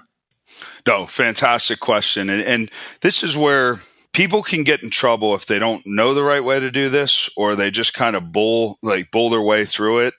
No, 0.87 1.05
fantastic 1.05 1.79
question. 1.79 2.29
And, 2.29 2.41
and 2.41 2.71
this 3.01 3.23
is 3.23 3.37
where 3.37 3.77
people 4.13 4.41
can 4.41 4.63
get 4.63 4.81
in 4.81 4.89
trouble 4.89 5.35
if 5.35 5.45
they 5.45 5.59
don't 5.59 5.85
know 5.85 6.13
the 6.13 6.23
right 6.23 6.43
way 6.43 6.59
to 6.59 6.71
do 6.71 6.89
this 6.89 7.29
or 7.37 7.55
they 7.55 7.71
just 7.71 7.93
kind 7.93 8.15
of 8.15 8.31
bull 8.31 8.77
like 8.81 9.11
bull 9.11 9.29
their 9.29 9.41
way 9.41 9.65
through 9.65 9.99
it 9.99 10.15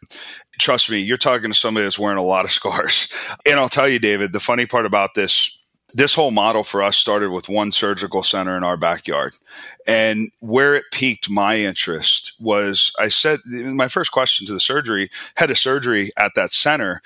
trust 0.61 0.91
me, 0.91 0.99
you're 0.99 1.17
talking 1.17 1.51
to 1.51 1.59
somebody 1.59 1.85
that's 1.85 1.99
wearing 1.99 2.19
a 2.19 2.23
lot 2.23 2.45
of 2.45 2.53
scars. 2.53 3.09
And 3.47 3.59
I'll 3.59 3.69
tell 3.69 3.89
you, 3.89 3.99
David, 3.99 4.33
the 4.33 4.41
funny 4.41 4.67
part 4.67 4.87
about 4.87 5.15
this 5.15 5.59
this 5.95 6.15
whole 6.15 6.31
model 6.31 6.63
for 6.63 6.83
us 6.83 6.97
started 6.97 7.31
with 7.31 7.49
one 7.49 7.73
surgical 7.73 8.23
center 8.23 8.57
in 8.57 8.65
our 8.65 8.77
backyard. 8.77 9.35
And 9.87 10.31
where 10.41 10.75
it 10.75 10.85
piqued 10.93 11.31
my 11.31 11.59
interest 11.59 12.33
was 12.41 12.93
I 12.99 13.09
said, 13.09 13.41
my 13.47 13.89
first 13.89 14.13
question 14.13 14.47
to 14.47 14.53
the 14.53 14.61
surgery, 14.61 15.11
head 15.37 15.51
of 15.51 15.59
surgery 15.59 16.11
at 16.17 16.33
that 16.37 16.53
center. 16.53 17.01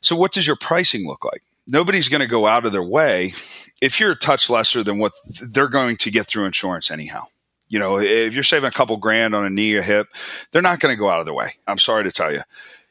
So, 0.00 0.16
what 0.16 0.32
does 0.32 0.46
your 0.46 0.56
pricing 0.56 1.06
look 1.06 1.24
like? 1.24 1.42
Nobody's 1.66 2.08
going 2.08 2.20
to 2.20 2.26
go 2.26 2.46
out 2.46 2.64
of 2.64 2.72
their 2.72 2.82
way 2.82 3.32
if 3.80 4.00
you're 4.00 4.12
a 4.12 4.16
touch 4.16 4.48
lesser 4.48 4.82
than 4.82 4.98
what 4.98 5.12
they're 5.40 5.68
going 5.68 5.96
to 5.98 6.10
get 6.10 6.26
through 6.26 6.46
insurance, 6.46 6.90
anyhow. 6.90 7.24
You 7.68 7.78
know, 7.78 7.98
if 7.98 8.32
you're 8.32 8.42
saving 8.42 8.68
a 8.68 8.72
couple 8.72 8.96
grand 8.96 9.34
on 9.34 9.44
a 9.44 9.50
knee 9.50 9.74
or 9.74 9.82
hip, 9.82 10.08
they're 10.50 10.62
not 10.62 10.80
going 10.80 10.94
to 10.94 10.98
go 10.98 11.10
out 11.10 11.20
of 11.20 11.26
their 11.26 11.34
way. 11.34 11.52
I'm 11.66 11.76
sorry 11.76 12.04
to 12.04 12.10
tell 12.10 12.32
you. 12.32 12.40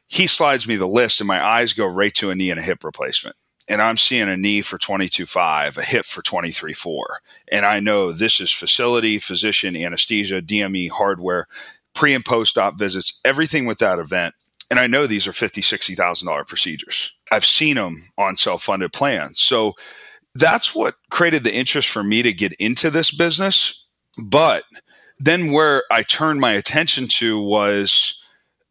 He 0.08 0.27
slides 0.27 0.68
me 0.68 0.75
the 0.75 0.88
list, 0.88 1.20
and 1.20 1.27
my 1.27 1.44
eyes 1.44 1.74
go 1.74 1.88
right 1.88 2.13
to 2.16 2.30
a 2.30 2.36
knee 2.36 2.51
and 2.51 2.60
a 2.60 2.63
hip 2.63 2.84
replacement 2.84 3.36
and 3.67 3.81
I'm 3.81 3.97
seeing 3.97 4.29
a 4.29 4.38
knee 4.38 4.62
for 4.62 4.77
22.5, 4.77 5.77
a 5.77 5.81
hip 5.83 6.05
for 6.05 6.21
23.4. 6.21 7.03
And 7.51 7.65
I 7.65 7.79
know 7.79 8.12
this 8.12 8.39
is 8.39 8.51
facility, 8.51 9.19
physician, 9.19 9.75
anesthesia, 9.75 10.41
DME, 10.41 10.89
hardware, 10.89 11.47
pre 11.93 12.13
and 12.13 12.24
post 12.24 12.57
op 12.57 12.77
visits, 12.77 13.19
everything 13.25 13.65
with 13.65 13.79
that 13.79 14.00
event. 14.00 14.36
And 14.69 14.79
I 14.79 14.88
know 14.88 15.07
these 15.07 15.27
are 15.27 15.31
$50,000, 15.31 15.95
$60,000 15.95 16.47
procedures. 16.47 17.13
I've 17.31 17.45
seen 17.45 17.75
them 17.75 18.03
on 18.17 18.38
self 18.38 18.63
funded 18.63 18.93
plans. 18.93 19.39
So 19.39 19.74
that's 20.36 20.75
what 20.75 20.95
created 21.09 21.43
the 21.43 21.55
interest 21.55 21.89
for 21.89 22.03
me 22.03 22.21
to 22.24 22.33
get 22.33 22.53
into 22.53 22.89
this 22.89 23.12
business. 23.12 23.86
But 24.24 24.63
then 25.19 25.51
where 25.51 25.83
I 25.91 26.03
turned 26.03 26.39
my 26.39 26.53
attention 26.53 27.07
to 27.07 27.41
was 27.41 28.21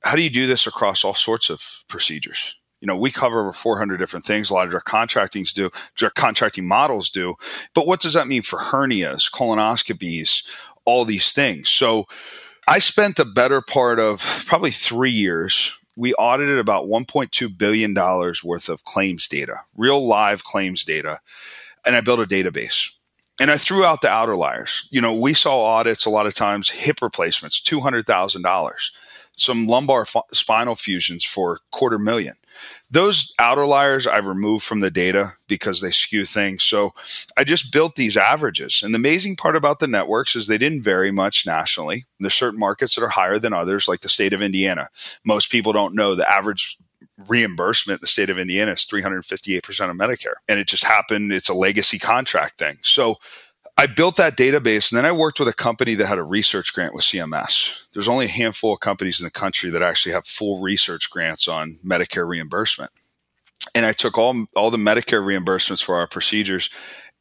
how 0.04 0.14
do 0.14 0.22
you 0.22 0.30
do 0.30 0.46
this 0.46 0.66
across 0.66 1.04
all 1.04 1.14
sorts 1.14 1.50
of 1.50 1.84
procedures? 1.88 2.56
You 2.80 2.87
know, 2.87 2.97
we 2.97 3.11
cover 3.11 3.40
over 3.40 3.52
400 3.52 3.97
different 3.97 4.25
things. 4.25 4.50
A 4.50 4.54
lot 4.54 4.66
of 4.66 4.71
direct 4.71 4.87
contractings 4.87 5.52
do, 5.52 5.71
direct 5.97 6.16
contracting 6.16 6.66
models 6.66 7.11
do. 7.11 7.35
But 7.75 7.87
what 7.87 8.00
does 8.00 8.12
that 8.12 8.28
mean 8.28 8.42
for 8.42 8.59
hernias, 8.59 9.30
colonoscopies, 9.30 10.42
all 10.85 11.04
these 11.04 11.33
things? 11.33 11.68
So 11.68 12.06
I 12.68 12.78
spent 12.78 13.16
the 13.16 13.25
better 13.25 13.62
part 13.62 13.99
of 13.99 14.21
probably 14.47 14.73
three 14.73 15.11
years. 15.11 15.78
We 15.97 16.12
audited 16.14 16.59
about 16.59 16.87
$1.2 16.87 17.56
billion 17.56 17.95
worth 18.45 18.68
of 18.68 18.85
claims 18.85 19.26
data, 19.28 19.61
real 19.75 20.06
live 20.06 20.45
claims 20.45 20.85
data. 20.85 21.21
And 21.87 21.97
I 21.97 22.02
built 22.02 22.21
a 22.21 22.25
database 22.25 22.90
and 23.40 23.50
I 23.50 23.56
threw 23.56 23.85
out 23.85 24.00
the 24.00 24.09
outliers. 24.09 24.88
You 24.90 25.00
know, 25.00 25.14
we 25.14 25.33
saw 25.33 25.64
audits 25.64 26.04
a 26.04 26.11
lot 26.11 26.26
of 26.26 26.35
times, 26.35 26.71
hip 26.71 26.97
replacements, 27.00 27.61
$200,000, 27.61 28.90
some 29.37 29.66
lumbar 29.66 30.02
f- 30.02 30.16
spinal 30.33 30.75
fusions 30.75 31.25
for 31.25 31.61
quarter 31.71 31.99
million 31.99 32.35
those 32.90 33.34
outliers 33.38 34.06
I 34.06 34.18
removed 34.18 34.64
from 34.64 34.80
the 34.80 34.90
data 34.90 35.32
because 35.48 35.80
they 35.80 35.90
skew 35.90 36.25
things. 36.25 36.62
So 36.62 36.92
I 37.36 37.44
just 37.44 37.72
built 37.72 37.96
these 37.96 38.16
averages. 38.16 38.82
And 38.82 38.94
the 38.94 38.98
amazing 38.98 39.36
part 39.36 39.56
about 39.56 39.80
the 39.80 39.88
networks 39.88 40.36
is 40.36 40.46
they 40.46 40.58
didn't 40.58 40.82
vary 40.82 41.10
much 41.10 41.46
nationally. 41.46 42.04
There's 42.20 42.34
certain 42.34 42.60
markets 42.60 42.94
that 42.94 43.04
are 43.04 43.08
higher 43.08 43.38
than 43.38 43.52
others, 43.52 43.88
like 43.88 44.00
the 44.00 44.08
state 44.08 44.32
of 44.32 44.42
Indiana. 44.42 44.88
Most 45.25 45.50
people 45.50 45.72
don't 45.72 45.94
know 45.94 46.14
the 46.14 46.30
average 46.30 46.78
reimbursement 47.28 47.98
in 47.98 48.02
the 48.02 48.06
state 48.06 48.30
of 48.30 48.38
Indiana 48.38 48.72
is 48.72 48.86
358% 48.86 49.90
of 49.90 49.96
Medicare. 49.96 50.34
And 50.48 50.58
it 50.58 50.68
just 50.68 50.84
happened, 50.84 51.32
it's 51.32 51.48
a 51.48 51.54
legacy 51.54 51.98
contract 51.98 52.58
thing. 52.58 52.76
So 52.82 53.16
I 53.78 53.87
built 53.87 54.16
that 54.16 54.38
database 54.38 54.90
and 54.90 54.97
then 54.97 55.04
I 55.04 55.12
worked 55.12 55.38
with 55.38 55.49
a 55.49 55.52
company 55.52 55.95
that 55.95 56.06
had 56.06 56.18
a 56.18 56.23
research 56.23 56.73
grant 56.73 56.95
with 56.95 57.04
CMS. 57.04 57.87
There's 57.92 58.09
only 58.09 58.25
a 58.25 58.30
handful 58.30 58.73
of 58.73 58.80
companies 58.80 59.21
in 59.21 59.25
the 59.25 59.30
country 59.30 59.68
that 59.71 59.83
actually 59.83 60.12
have 60.12 60.26
full 60.26 60.61
research 60.61 61.11
grants 61.11 61.47
on 61.47 61.78
Medicare 61.85 62.26
reimbursement. 62.26 62.90
And 63.75 63.85
I 63.85 63.92
took 63.92 64.16
all, 64.16 64.47
all 64.56 64.71
the 64.71 64.78
Medicare 64.78 65.23
reimbursements 65.23 65.85
for 65.85 65.97
our 65.97 66.06
procedures 66.06 66.71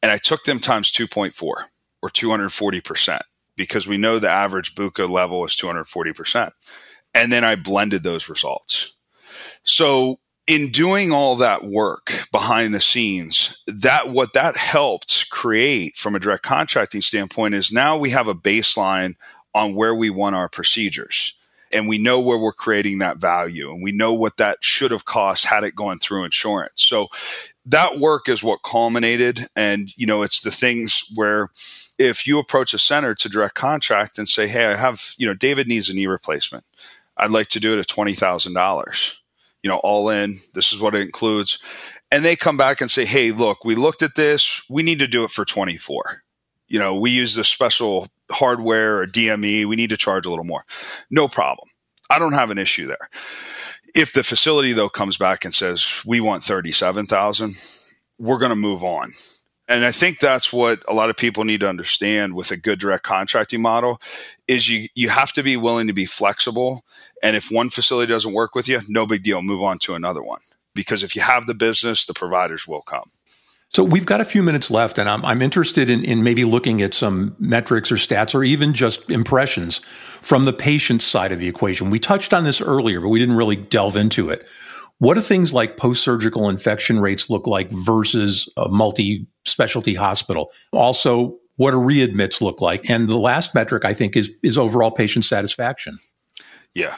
and 0.02 0.10
I 0.10 0.16
took 0.16 0.44
them 0.44 0.58
times 0.58 0.90
2.4 0.92 1.42
or 1.42 1.64
240% 2.10 3.20
because 3.56 3.86
we 3.86 3.96
know 3.98 4.18
the 4.18 4.30
average 4.30 4.74
BUCA 4.74 5.08
level 5.10 5.44
is 5.44 5.56
240%. 5.56 6.52
And 7.14 7.32
then 7.32 7.44
I 7.44 7.56
blended 7.56 8.02
those 8.02 8.28
results. 8.28 8.94
So 9.62 10.20
in 10.46 10.70
doing 10.70 11.12
all 11.12 11.36
that 11.36 11.64
work 11.64 12.12
behind 12.30 12.72
the 12.72 12.80
scenes, 12.80 13.62
that 13.66 14.10
what 14.10 14.32
that 14.34 14.56
helped 14.56 15.28
create 15.30 15.96
from 15.96 16.14
a 16.14 16.20
direct 16.20 16.44
contracting 16.44 17.02
standpoint 17.02 17.54
is 17.54 17.72
now 17.72 17.96
we 17.96 18.10
have 18.10 18.28
a 18.28 18.34
baseline 18.34 19.14
on 19.54 19.74
where 19.74 19.94
we 19.94 20.10
want 20.10 20.36
our 20.36 20.48
procedures. 20.48 21.34
And 21.72 21.88
we 21.88 21.98
know 21.98 22.20
where 22.20 22.38
we're 22.38 22.52
creating 22.52 22.98
that 22.98 23.16
value 23.16 23.72
and 23.72 23.82
we 23.82 23.90
know 23.90 24.14
what 24.14 24.36
that 24.36 24.58
should 24.60 24.92
have 24.92 25.04
cost 25.04 25.46
had 25.46 25.64
it 25.64 25.74
gone 25.74 25.98
through 25.98 26.22
insurance. 26.22 26.80
So 26.80 27.08
that 27.64 27.98
work 27.98 28.28
is 28.28 28.40
what 28.40 28.62
culminated. 28.62 29.40
And, 29.56 29.92
you 29.96 30.06
know, 30.06 30.22
it's 30.22 30.42
the 30.42 30.52
things 30.52 31.10
where 31.16 31.48
if 31.98 32.24
you 32.24 32.38
approach 32.38 32.72
a 32.72 32.78
center 32.78 33.16
to 33.16 33.28
direct 33.28 33.56
contract 33.56 34.16
and 34.16 34.28
say, 34.28 34.46
Hey, 34.46 34.66
I 34.66 34.76
have, 34.76 35.14
you 35.18 35.26
know, 35.26 35.34
David 35.34 35.66
needs 35.66 35.90
a 35.90 35.94
knee 35.94 36.06
replacement. 36.06 36.64
I'd 37.16 37.32
like 37.32 37.48
to 37.48 37.60
do 37.60 37.76
it 37.76 37.80
at 37.80 37.88
$20,000 37.88 39.16
you 39.66 39.72
know, 39.72 39.80
all 39.82 40.10
in. 40.10 40.38
This 40.54 40.72
is 40.72 40.78
what 40.78 40.94
it 40.94 41.00
includes. 41.00 41.58
And 42.12 42.24
they 42.24 42.36
come 42.36 42.56
back 42.56 42.80
and 42.80 42.88
say, 42.88 43.04
hey, 43.04 43.32
look, 43.32 43.64
we 43.64 43.74
looked 43.74 44.00
at 44.00 44.14
this. 44.14 44.62
We 44.70 44.84
need 44.84 45.00
to 45.00 45.08
do 45.08 45.24
it 45.24 45.32
for 45.32 45.44
24. 45.44 46.22
You 46.68 46.78
know, 46.78 46.94
we 46.94 47.10
use 47.10 47.34
this 47.34 47.48
special 47.48 48.06
hardware 48.30 49.00
or 49.00 49.08
DME. 49.08 49.64
We 49.64 49.74
need 49.74 49.90
to 49.90 49.96
charge 49.96 50.24
a 50.24 50.30
little 50.30 50.44
more. 50.44 50.62
No 51.10 51.26
problem. 51.26 51.68
I 52.08 52.20
don't 52.20 52.34
have 52.34 52.52
an 52.52 52.58
issue 52.58 52.86
there. 52.86 53.10
If 53.96 54.12
the 54.12 54.22
facility 54.22 54.72
though 54.72 54.88
comes 54.88 55.16
back 55.16 55.44
and 55.44 55.52
says 55.52 56.00
we 56.06 56.20
want 56.20 56.44
37,000, 56.44 57.56
we're 58.20 58.38
going 58.38 58.50
to 58.50 58.54
move 58.54 58.84
on. 58.84 59.14
And 59.68 59.84
I 59.84 59.90
think 59.90 60.20
that's 60.20 60.52
what 60.52 60.82
a 60.88 60.94
lot 60.94 61.10
of 61.10 61.16
people 61.16 61.44
need 61.44 61.60
to 61.60 61.68
understand 61.68 62.34
with 62.34 62.52
a 62.52 62.56
good 62.56 62.78
direct 62.78 63.02
contracting 63.02 63.60
model 63.60 64.00
is 64.46 64.68
you 64.68 64.88
you 64.94 65.08
have 65.08 65.32
to 65.32 65.42
be 65.42 65.56
willing 65.56 65.88
to 65.88 65.92
be 65.92 66.06
flexible. 66.06 66.84
And 67.22 67.36
if 67.36 67.50
one 67.50 67.70
facility 67.70 68.12
doesn't 68.12 68.32
work 68.32 68.54
with 68.54 68.68
you, 68.68 68.80
no 68.88 69.06
big 69.06 69.22
deal, 69.24 69.42
move 69.42 69.62
on 69.62 69.78
to 69.80 69.94
another 69.94 70.22
one. 70.22 70.40
Because 70.74 71.02
if 71.02 71.16
you 71.16 71.22
have 71.22 71.46
the 71.46 71.54
business, 71.54 72.06
the 72.06 72.14
providers 72.14 72.68
will 72.68 72.82
come. 72.82 73.10
So 73.70 73.82
we've 73.82 74.06
got 74.06 74.20
a 74.20 74.24
few 74.24 74.42
minutes 74.42 74.70
left, 74.70 74.96
and 74.96 75.08
I'm, 75.08 75.24
I'm 75.24 75.42
interested 75.42 75.90
in, 75.90 76.04
in 76.04 76.22
maybe 76.22 76.44
looking 76.44 76.80
at 76.80 76.94
some 76.94 77.34
metrics 77.38 77.90
or 77.90 77.96
stats 77.96 78.34
or 78.34 78.44
even 78.44 78.72
just 78.72 79.10
impressions 79.10 79.78
from 79.78 80.44
the 80.44 80.52
patient 80.52 81.02
side 81.02 81.32
of 81.32 81.40
the 81.40 81.48
equation. 81.48 81.90
We 81.90 81.98
touched 81.98 82.32
on 82.32 82.44
this 82.44 82.60
earlier, 82.60 83.00
but 83.00 83.08
we 83.08 83.18
didn't 83.18 83.36
really 83.36 83.56
delve 83.56 83.96
into 83.96 84.30
it. 84.30 84.46
What 84.98 85.14
do 85.14 85.20
things 85.20 85.52
like 85.52 85.76
post 85.76 86.02
surgical 86.02 86.48
infection 86.48 87.00
rates 87.00 87.28
look 87.28 87.46
like 87.46 87.70
versus 87.70 88.52
a 88.56 88.68
multi 88.68 89.26
specialty 89.44 89.94
hospital? 89.94 90.50
Also, 90.72 91.38
what 91.56 91.72
do 91.72 91.78
readmits 91.78 92.40
look 92.40 92.60
like? 92.60 92.88
And 92.88 93.08
the 93.08 93.18
last 93.18 93.54
metric, 93.54 93.84
I 93.84 93.94
think, 93.94 94.16
is, 94.16 94.34
is 94.42 94.56
overall 94.56 94.90
patient 94.90 95.24
satisfaction. 95.24 95.98
Yeah. 96.74 96.96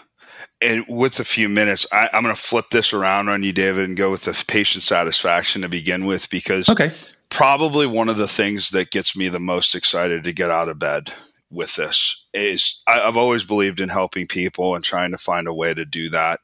And 0.61 0.85
with 0.89 1.21
a 1.21 1.25
few 1.25 1.49
minutes, 1.49 1.87
I, 1.93 2.09
am 2.13 2.25
going 2.25 2.35
to 2.35 2.41
flip 2.41 2.67
this 2.71 2.93
around 2.93 3.29
on 3.29 3.43
you, 3.43 3.53
David, 3.53 3.85
and 3.85 3.97
go 3.97 4.11
with 4.11 4.25
the 4.25 4.45
patient 4.49 4.83
satisfaction 4.83 5.63
to 5.63 5.69
begin 5.69 6.05
with, 6.05 6.29
because 6.31 6.69
okay. 6.69 6.91
probably 7.29 7.87
one 7.87 8.09
of 8.09 8.17
the 8.17 8.27
things 8.27 8.71
that 8.71 8.91
gets 8.91 9.17
me 9.17 9.29
the 9.29 9.39
most 9.39 9.75
excited 9.77 10.25
to 10.25 10.33
get 10.33 10.51
out 10.51 10.69
of 10.69 10.79
bed 10.79 11.13
with 11.51 11.77
this 11.77 12.27
is 12.35 12.83
I, 12.87 13.01
I've 13.03 13.17
always 13.17 13.45
believed 13.45 13.81
in 13.81 13.89
helping 13.89 14.27
people 14.27 14.75
and 14.75 14.85
trying 14.85 15.13
to 15.13 15.19
find 15.19 15.47
a 15.47 15.55
way 15.55 15.75
to 15.75 15.85
do 15.85 16.11
that. 16.11 16.41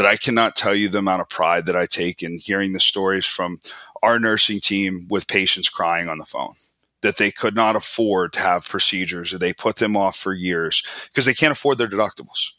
But 0.00 0.06
I 0.06 0.16
cannot 0.16 0.56
tell 0.56 0.74
you 0.74 0.88
the 0.88 1.00
amount 1.00 1.20
of 1.20 1.28
pride 1.28 1.66
that 1.66 1.76
I 1.76 1.84
take 1.84 2.22
in 2.22 2.38
hearing 2.38 2.72
the 2.72 2.80
stories 2.80 3.26
from 3.26 3.58
our 4.02 4.18
nursing 4.18 4.58
team 4.58 5.06
with 5.10 5.28
patients 5.28 5.68
crying 5.68 6.08
on 6.08 6.16
the 6.16 6.24
phone 6.24 6.54
that 7.02 7.18
they 7.18 7.30
could 7.30 7.54
not 7.54 7.76
afford 7.76 8.32
to 8.32 8.40
have 8.40 8.66
procedures 8.66 9.30
or 9.30 9.36
they 9.36 9.52
put 9.52 9.76
them 9.76 9.98
off 9.98 10.16
for 10.16 10.32
years 10.32 10.82
because 11.04 11.26
they 11.26 11.34
can't 11.34 11.52
afford 11.52 11.76
their 11.76 11.86
deductibles. 11.86 12.52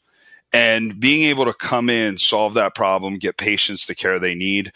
And 0.54 1.00
being 1.00 1.28
able 1.30 1.46
to 1.46 1.54
come 1.56 1.90
in, 1.90 2.20
solve 2.20 2.54
that 2.54 2.76
problem, 2.76 3.18
get 3.18 3.38
patients 3.38 3.88
the 3.88 3.96
care 3.96 4.20
they 4.20 4.36
need, 4.36 4.72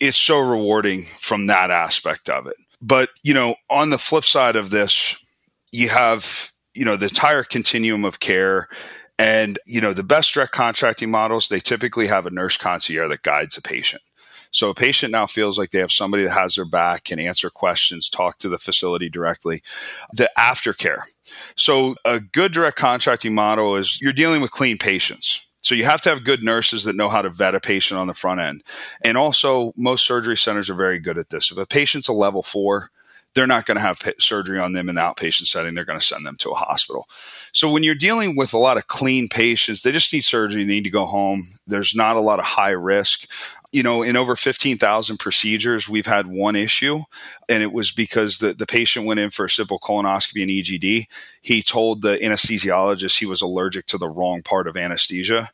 it's 0.00 0.16
so 0.16 0.38
rewarding 0.38 1.02
from 1.02 1.46
that 1.48 1.70
aspect 1.70 2.30
of 2.30 2.46
it. 2.46 2.56
But, 2.80 3.10
you 3.22 3.34
know, 3.34 3.56
on 3.68 3.90
the 3.90 3.98
flip 3.98 4.24
side 4.24 4.56
of 4.56 4.70
this, 4.70 5.14
you 5.72 5.90
have, 5.90 6.52
you 6.72 6.86
know, 6.86 6.96
the 6.96 7.08
entire 7.08 7.42
continuum 7.42 8.06
of 8.06 8.18
care 8.18 8.70
and, 9.18 9.58
you 9.66 9.80
know, 9.80 9.92
the 9.92 10.04
best 10.04 10.32
direct 10.32 10.52
contracting 10.52 11.10
models, 11.10 11.48
they 11.48 11.60
typically 11.60 12.06
have 12.06 12.26
a 12.26 12.30
nurse 12.30 12.56
concierge 12.56 13.10
that 13.10 13.22
guides 13.22 13.56
a 13.56 13.62
patient. 13.62 14.02
So 14.50 14.70
a 14.70 14.74
patient 14.74 15.12
now 15.12 15.26
feels 15.26 15.58
like 15.58 15.70
they 15.70 15.80
have 15.80 15.92
somebody 15.92 16.24
that 16.24 16.30
has 16.30 16.54
their 16.54 16.64
back, 16.64 17.04
can 17.04 17.18
answer 17.18 17.50
questions, 17.50 18.08
talk 18.08 18.38
to 18.38 18.48
the 18.48 18.58
facility 18.58 19.08
directly. 19.08 19.62
The 20.12 20.30
aftercare. 20.38 21.02
So 21.54 21.96
a 22.04 22.20
good 22.20 22.52
direct 22.52 22.76
contracting 22.76 23.34
model 23.34 23.76
is 23.76 24.00
you're 24.00 24.12
dealing 24.12 24.40
with 24.40 24.50
clean 24.50 24.78
patients. 24.78 25.44
So 25.60 25.74
you 25.74 25.84
have 25.84 26.00
to 26.02 26.08
have 26.08 26.24
good 26.24 26.42
nurses 26.42 26.84
that 26.84 26.96
know 26.96 27.10
how 27.10 27.20
to 27.20 27.28
vet 27.28 27.54
a 27.54 27.60
patient 27.60 28.00
on 28.00 28.06
the 28.06 28.14
front 28.14 28.40
end. 28.40 28.62
And 29.04 29.18
also 29.18 29.72
most 29.76 30.06
surgery 30.06 30.36
centers 30.36 30.70
are 30.70 30.74
very 30.74 30.98
good 30.98 31.18
at 31.18 31.28
this. 31.28 31.50
If 31.50 31.58
a 31.58 31.66
patient's 31.66 32.08
a 32.08 32.14
level 32.14 32.42
four, 32.42 32.90
they're 33.34 33.46
not 33.46 33.66
going 33.66 33.76
to 33.76 33.82
have 33.82 34.02
surgery 34.18 34.58
on 34.58 34.72
them 34.72 34.88
in 34.88 34.96
the 34.96 35.00
outpatient 35.00 35.46
setting. 35.46 35.74
They're 35.74 35.84
going 35.84 35.98
to 35.98 36.04
send 36.04 36.26
them 36.26 36.36
to 36.38 36.50
a 36.50 36.54
hospital. 36.54 37.06
So 37.52 37.70
when 37.70 37.82
you're 37.82 37.94
dealing 37.94 38.36
with 38.36 38.52
a 38.52 38.58
lot 38.58 38.76
of 38.76 38.86
clean 38.86 39.28
patients, 39.28 39.82
they 39.82 39.92
just 39.92 40.12
need 40.12 40.24
surgery, 40.24 40.64
they 40.64 40.68
need 40.68 40.84
to 40.84 40.90
go 40.90 41.04
home. 41.04 41.44
There's 41.66 41.94
not 41.94 42.16
a 42.16 42.20
lot 42.20 42.38
of 42.38 42.44
high 42.44 42.70
risk. 42.70 43.30
You 43.70 43.82
know, 43.82 44.02
in 44.02 44.16
over 44.16 44.34
15,000 44.34 45.18
procedures, 45.18 45.88
we've 45.88 46.06
had 46.06 46.26
one 46.26 46.56
issue, 46.56 47.02
and 47.48 47.62
it 47.62 47.72
was 47.72 47.92
because 47.92 48.38
the, 48.38 48.54
the 48.54 48.66
patient 48.66 49.04
went 49.04 49.20
in 49.20 49.30
for 49.30 49.44
a 49.44 49.50
simple 49.50 49.78
colonoscopy 49.78 50.42
and 50.42 50.50
EGD. 50.50 51.04
He 51.42 51.62
told 51.62 52.00
the 52.00 52.16
anesthesiologist 52.16 53.18
he 53.18 53.26
was 53.26 53.42
allergic 53.42 53.86
to 53.86 53.98
the 53.98 54.08
wrong 54.08 54.42
part 54.42 54.66
of 54.66 54.76
anesthesia 54.76 55.50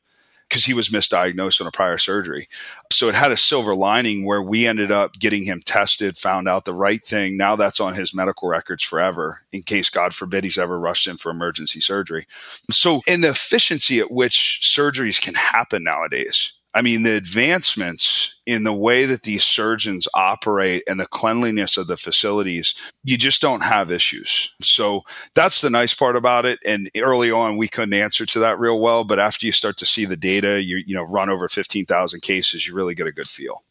because 0.49 0.65
he 0.65 0.75
was 0.75 0.89
misdiagnosed 0.89 1.61
on 1.61 1.67
a 1.67 1.73
prior 1.73 1.99
surgery. 1.99 2.49
So 2.93 3.09
it 3.09 3.15
had 3.15 3.33
a 3.33 3.37
silver 3.37 3.75
lining 3.75 4.25
where 4.25 4.43
we 4.43 4.67
ended 4.67 4.93
up 4.93 5.19
getting 5.19 5.45
him 5.45 5.61
tested, 5.65 6.17
found 6.17 6.49
out 6.49 6.65
the 6.65 6.73
right 6.73 7.03
thing. 7.03 7.37
Now 7.37 7.57
that's 7.57 7.81
on 7.81 7.95
his 7.95 8.15
medical 8.15 8.49
records 8.49 8.83
forever 8.83 9.43
in 9.53 9.63
case, 9.63 9.91
God 9.91 10.15
forbid, 10.15 10.45
he's 10.45 10.59
ever 10.59 10.79
rushed 10.79 11.07
in 11.07 11.17
for 11.17 11.31
emergency 11.31 11.81
surgery. 11.81 12.27
So, 12.71 13.03
in 13.07 13.21
the 13.21 13.31
efficiency 13.31 14.01
at 14.01 14.11
which 14.11 14.61
surgeries 14.63 15.21
can 15.21 15.35
happen 15.35 15.85
nowadays, 15.85 16.53
I 16.75 16.83
mean, 16.83 17.05
the 17.05 17.17
advancements 17.17 18.35
in 18.47 18.65
the 18.65 18.73
way 18.73 19.07
that 19.07 19.23
these 19.23 19.45
surgeons 19.45 20.09
operate 20.13 20.83
and 20.89 20.99
the 20.99 21.07
cleanliness 21.07 21.77
of 21.77 21.87
the 21.87 21.97
facilities, 21.97 22.75
you 23.05 23.17
just 23.17 23.41
don't 23.41 23.63
have 23.63 23.93
issues. 23.93 24.53
So 24.61 25.03
that's 25.35 25.61
the 25.61 25.71
nice 25.71 25.95
part 25.95 26.17
about 26.17 26.45
it. 26.45 26.59
And 26.67 26.91
early 26.97 27.31
on, 27.31 27.57
we 27.57 27.69
couldn't 27.69 27.95
answer 27.95 28.27
to 28.27 28.39
that 28.41 28.59
real 28.59 28.81
well. 28.81 29.05
But 29.05 29.21
after 29.21 29.47
you 29.47 29.53
start 29.53 29.77
to 29.79 29.87
see 29.87 30.05
the 30.05 30.17
data, 30.17 30.61
you, 30.61 30.83
you 30.85 30.95
know, 30.95 31.05
run 31.05 31.31
over 31.31 31.49
15,000 31.49 32.21
cases, 32.21 32.67
you 32.67 32.75
really 32.75 32.95
get 32.95 33.07
a 33.07 33.13
good 33.13 33.29
feel. 33.29 33.63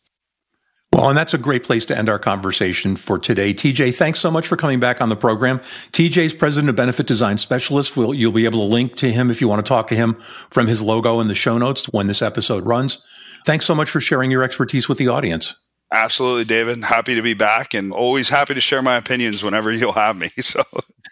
Well, 0.93 1.09
and 1.09 1.17
that's 1.17 1.33
a 1.33 1.39
great 1.39 1.63
place 1.63 1.85
to 1.85 1.97
end 1.97 2.07
our 2.07 2.19
conversation 2.19 2.95
for 2.95 3.17
today. 3.17 3.51
TJ, 3.51 3.95
thanks 3.95 4.19
so 4.19 4.29
much 4.29 4.47
for 4.47 4.55
coming 4.55 4.79
back 4.79 5.01
on 5.01 5.09
the 5.09 5.15
program. 5.15 5.57
TJ 5.57 6.17
is 6.17 6.33
president 6.35 6.69
of 6.69 6.75
Benefit 6.75 7.07
Design 7.07 7.39
Specialist. 7.39 7.97
We'll, 7.97 8.13
you'll 8.13 8.31
be 8.31 8.45
able 8.45 8.59
to 8.59 8.71
link 8.71 8.95
to 8.97 9.11
him 9.11 9.31
if 9.31 9.41
you 9.41 9.47
want 9.47 9.65
to 9.65 9.67
talk 9.67 9.87
to 9.87 9.95
him 9.95 10.13
from 10.51 10.67
his 10.67 10.83
logo 10.83 11.19
in 11.19 11.29
the 11.29 11.33
show 11.33 11.57
notes 11.57 11.87
when 11.87 12.05
this 12.05 12.21
episode 12.21 12.67
runs. 12.67 13.01
Thanks 13.43 13.65
so 13.65 13.73
much 13.73 13.89
for 13.89 13.99
sharing 13.99 14.29
your 14.29 14.43
expertise 14.43 14.87
with 14.87 14.99
the 14.99 15.07
audience. 15.07 15.55
Absolutely, 15.91 16.43
David. 16.43 16.83
Happy 16.83 17.15
to 17.15 17.23
be 17.23 17.33
back 17.33 17.73
and 17.73 17.91
always 17.91 18.29
happy 18.29 18.53
to 18.53 18.61
share 18.61 18.83
my 18.83 18.95
opinions 18.95 19.43
whenever 19.43 19.71
you'll 19.71 19.93
have 19.93 20.15
me. 20.15 20.29
So 20.43 20.61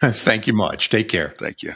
thank 0.00 0.46
you 0.46 0.52
much. 0.52 0.90
Take 0.90 1.08
care. 1.08 1.34
Thank 1.38 1.64
you. 1.64 1.74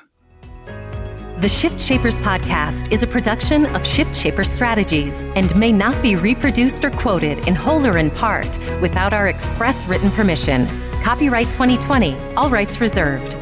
The 1.39 1.51
Shift 1.51 1.83
Shapers 1.83 2.17
podcast 2.17 2.91
is 2.91 3.03
a 3.03 3.07
production 3.07 3.67
of 3.77 3.87
Shift 3.87 4.17
Shaper 4.17 4.43
Strategies 4.43 5.21
and 5.37 5.55
may 5.55 5.71
not 5.71 6.01
be 6.01 6.17
reproduced 6.17 6.83
or 6.83 6.91
quoted 6.91 7.47
in 7.47 7.55
whole 7.55 7.87
or 7.87 7.99
in 7.99 8.11
part 8.11 8.59
without 8.81 9.13
our 9.13 9.29
express 9.29 9.85
written 9.87 10.11
permission. 10.13 10.67
Copyright 11.03 11.51
2020, 11.51 12.17
all 12.39 12.49
rights 12.49 12.81
reserved. 12.81 13.37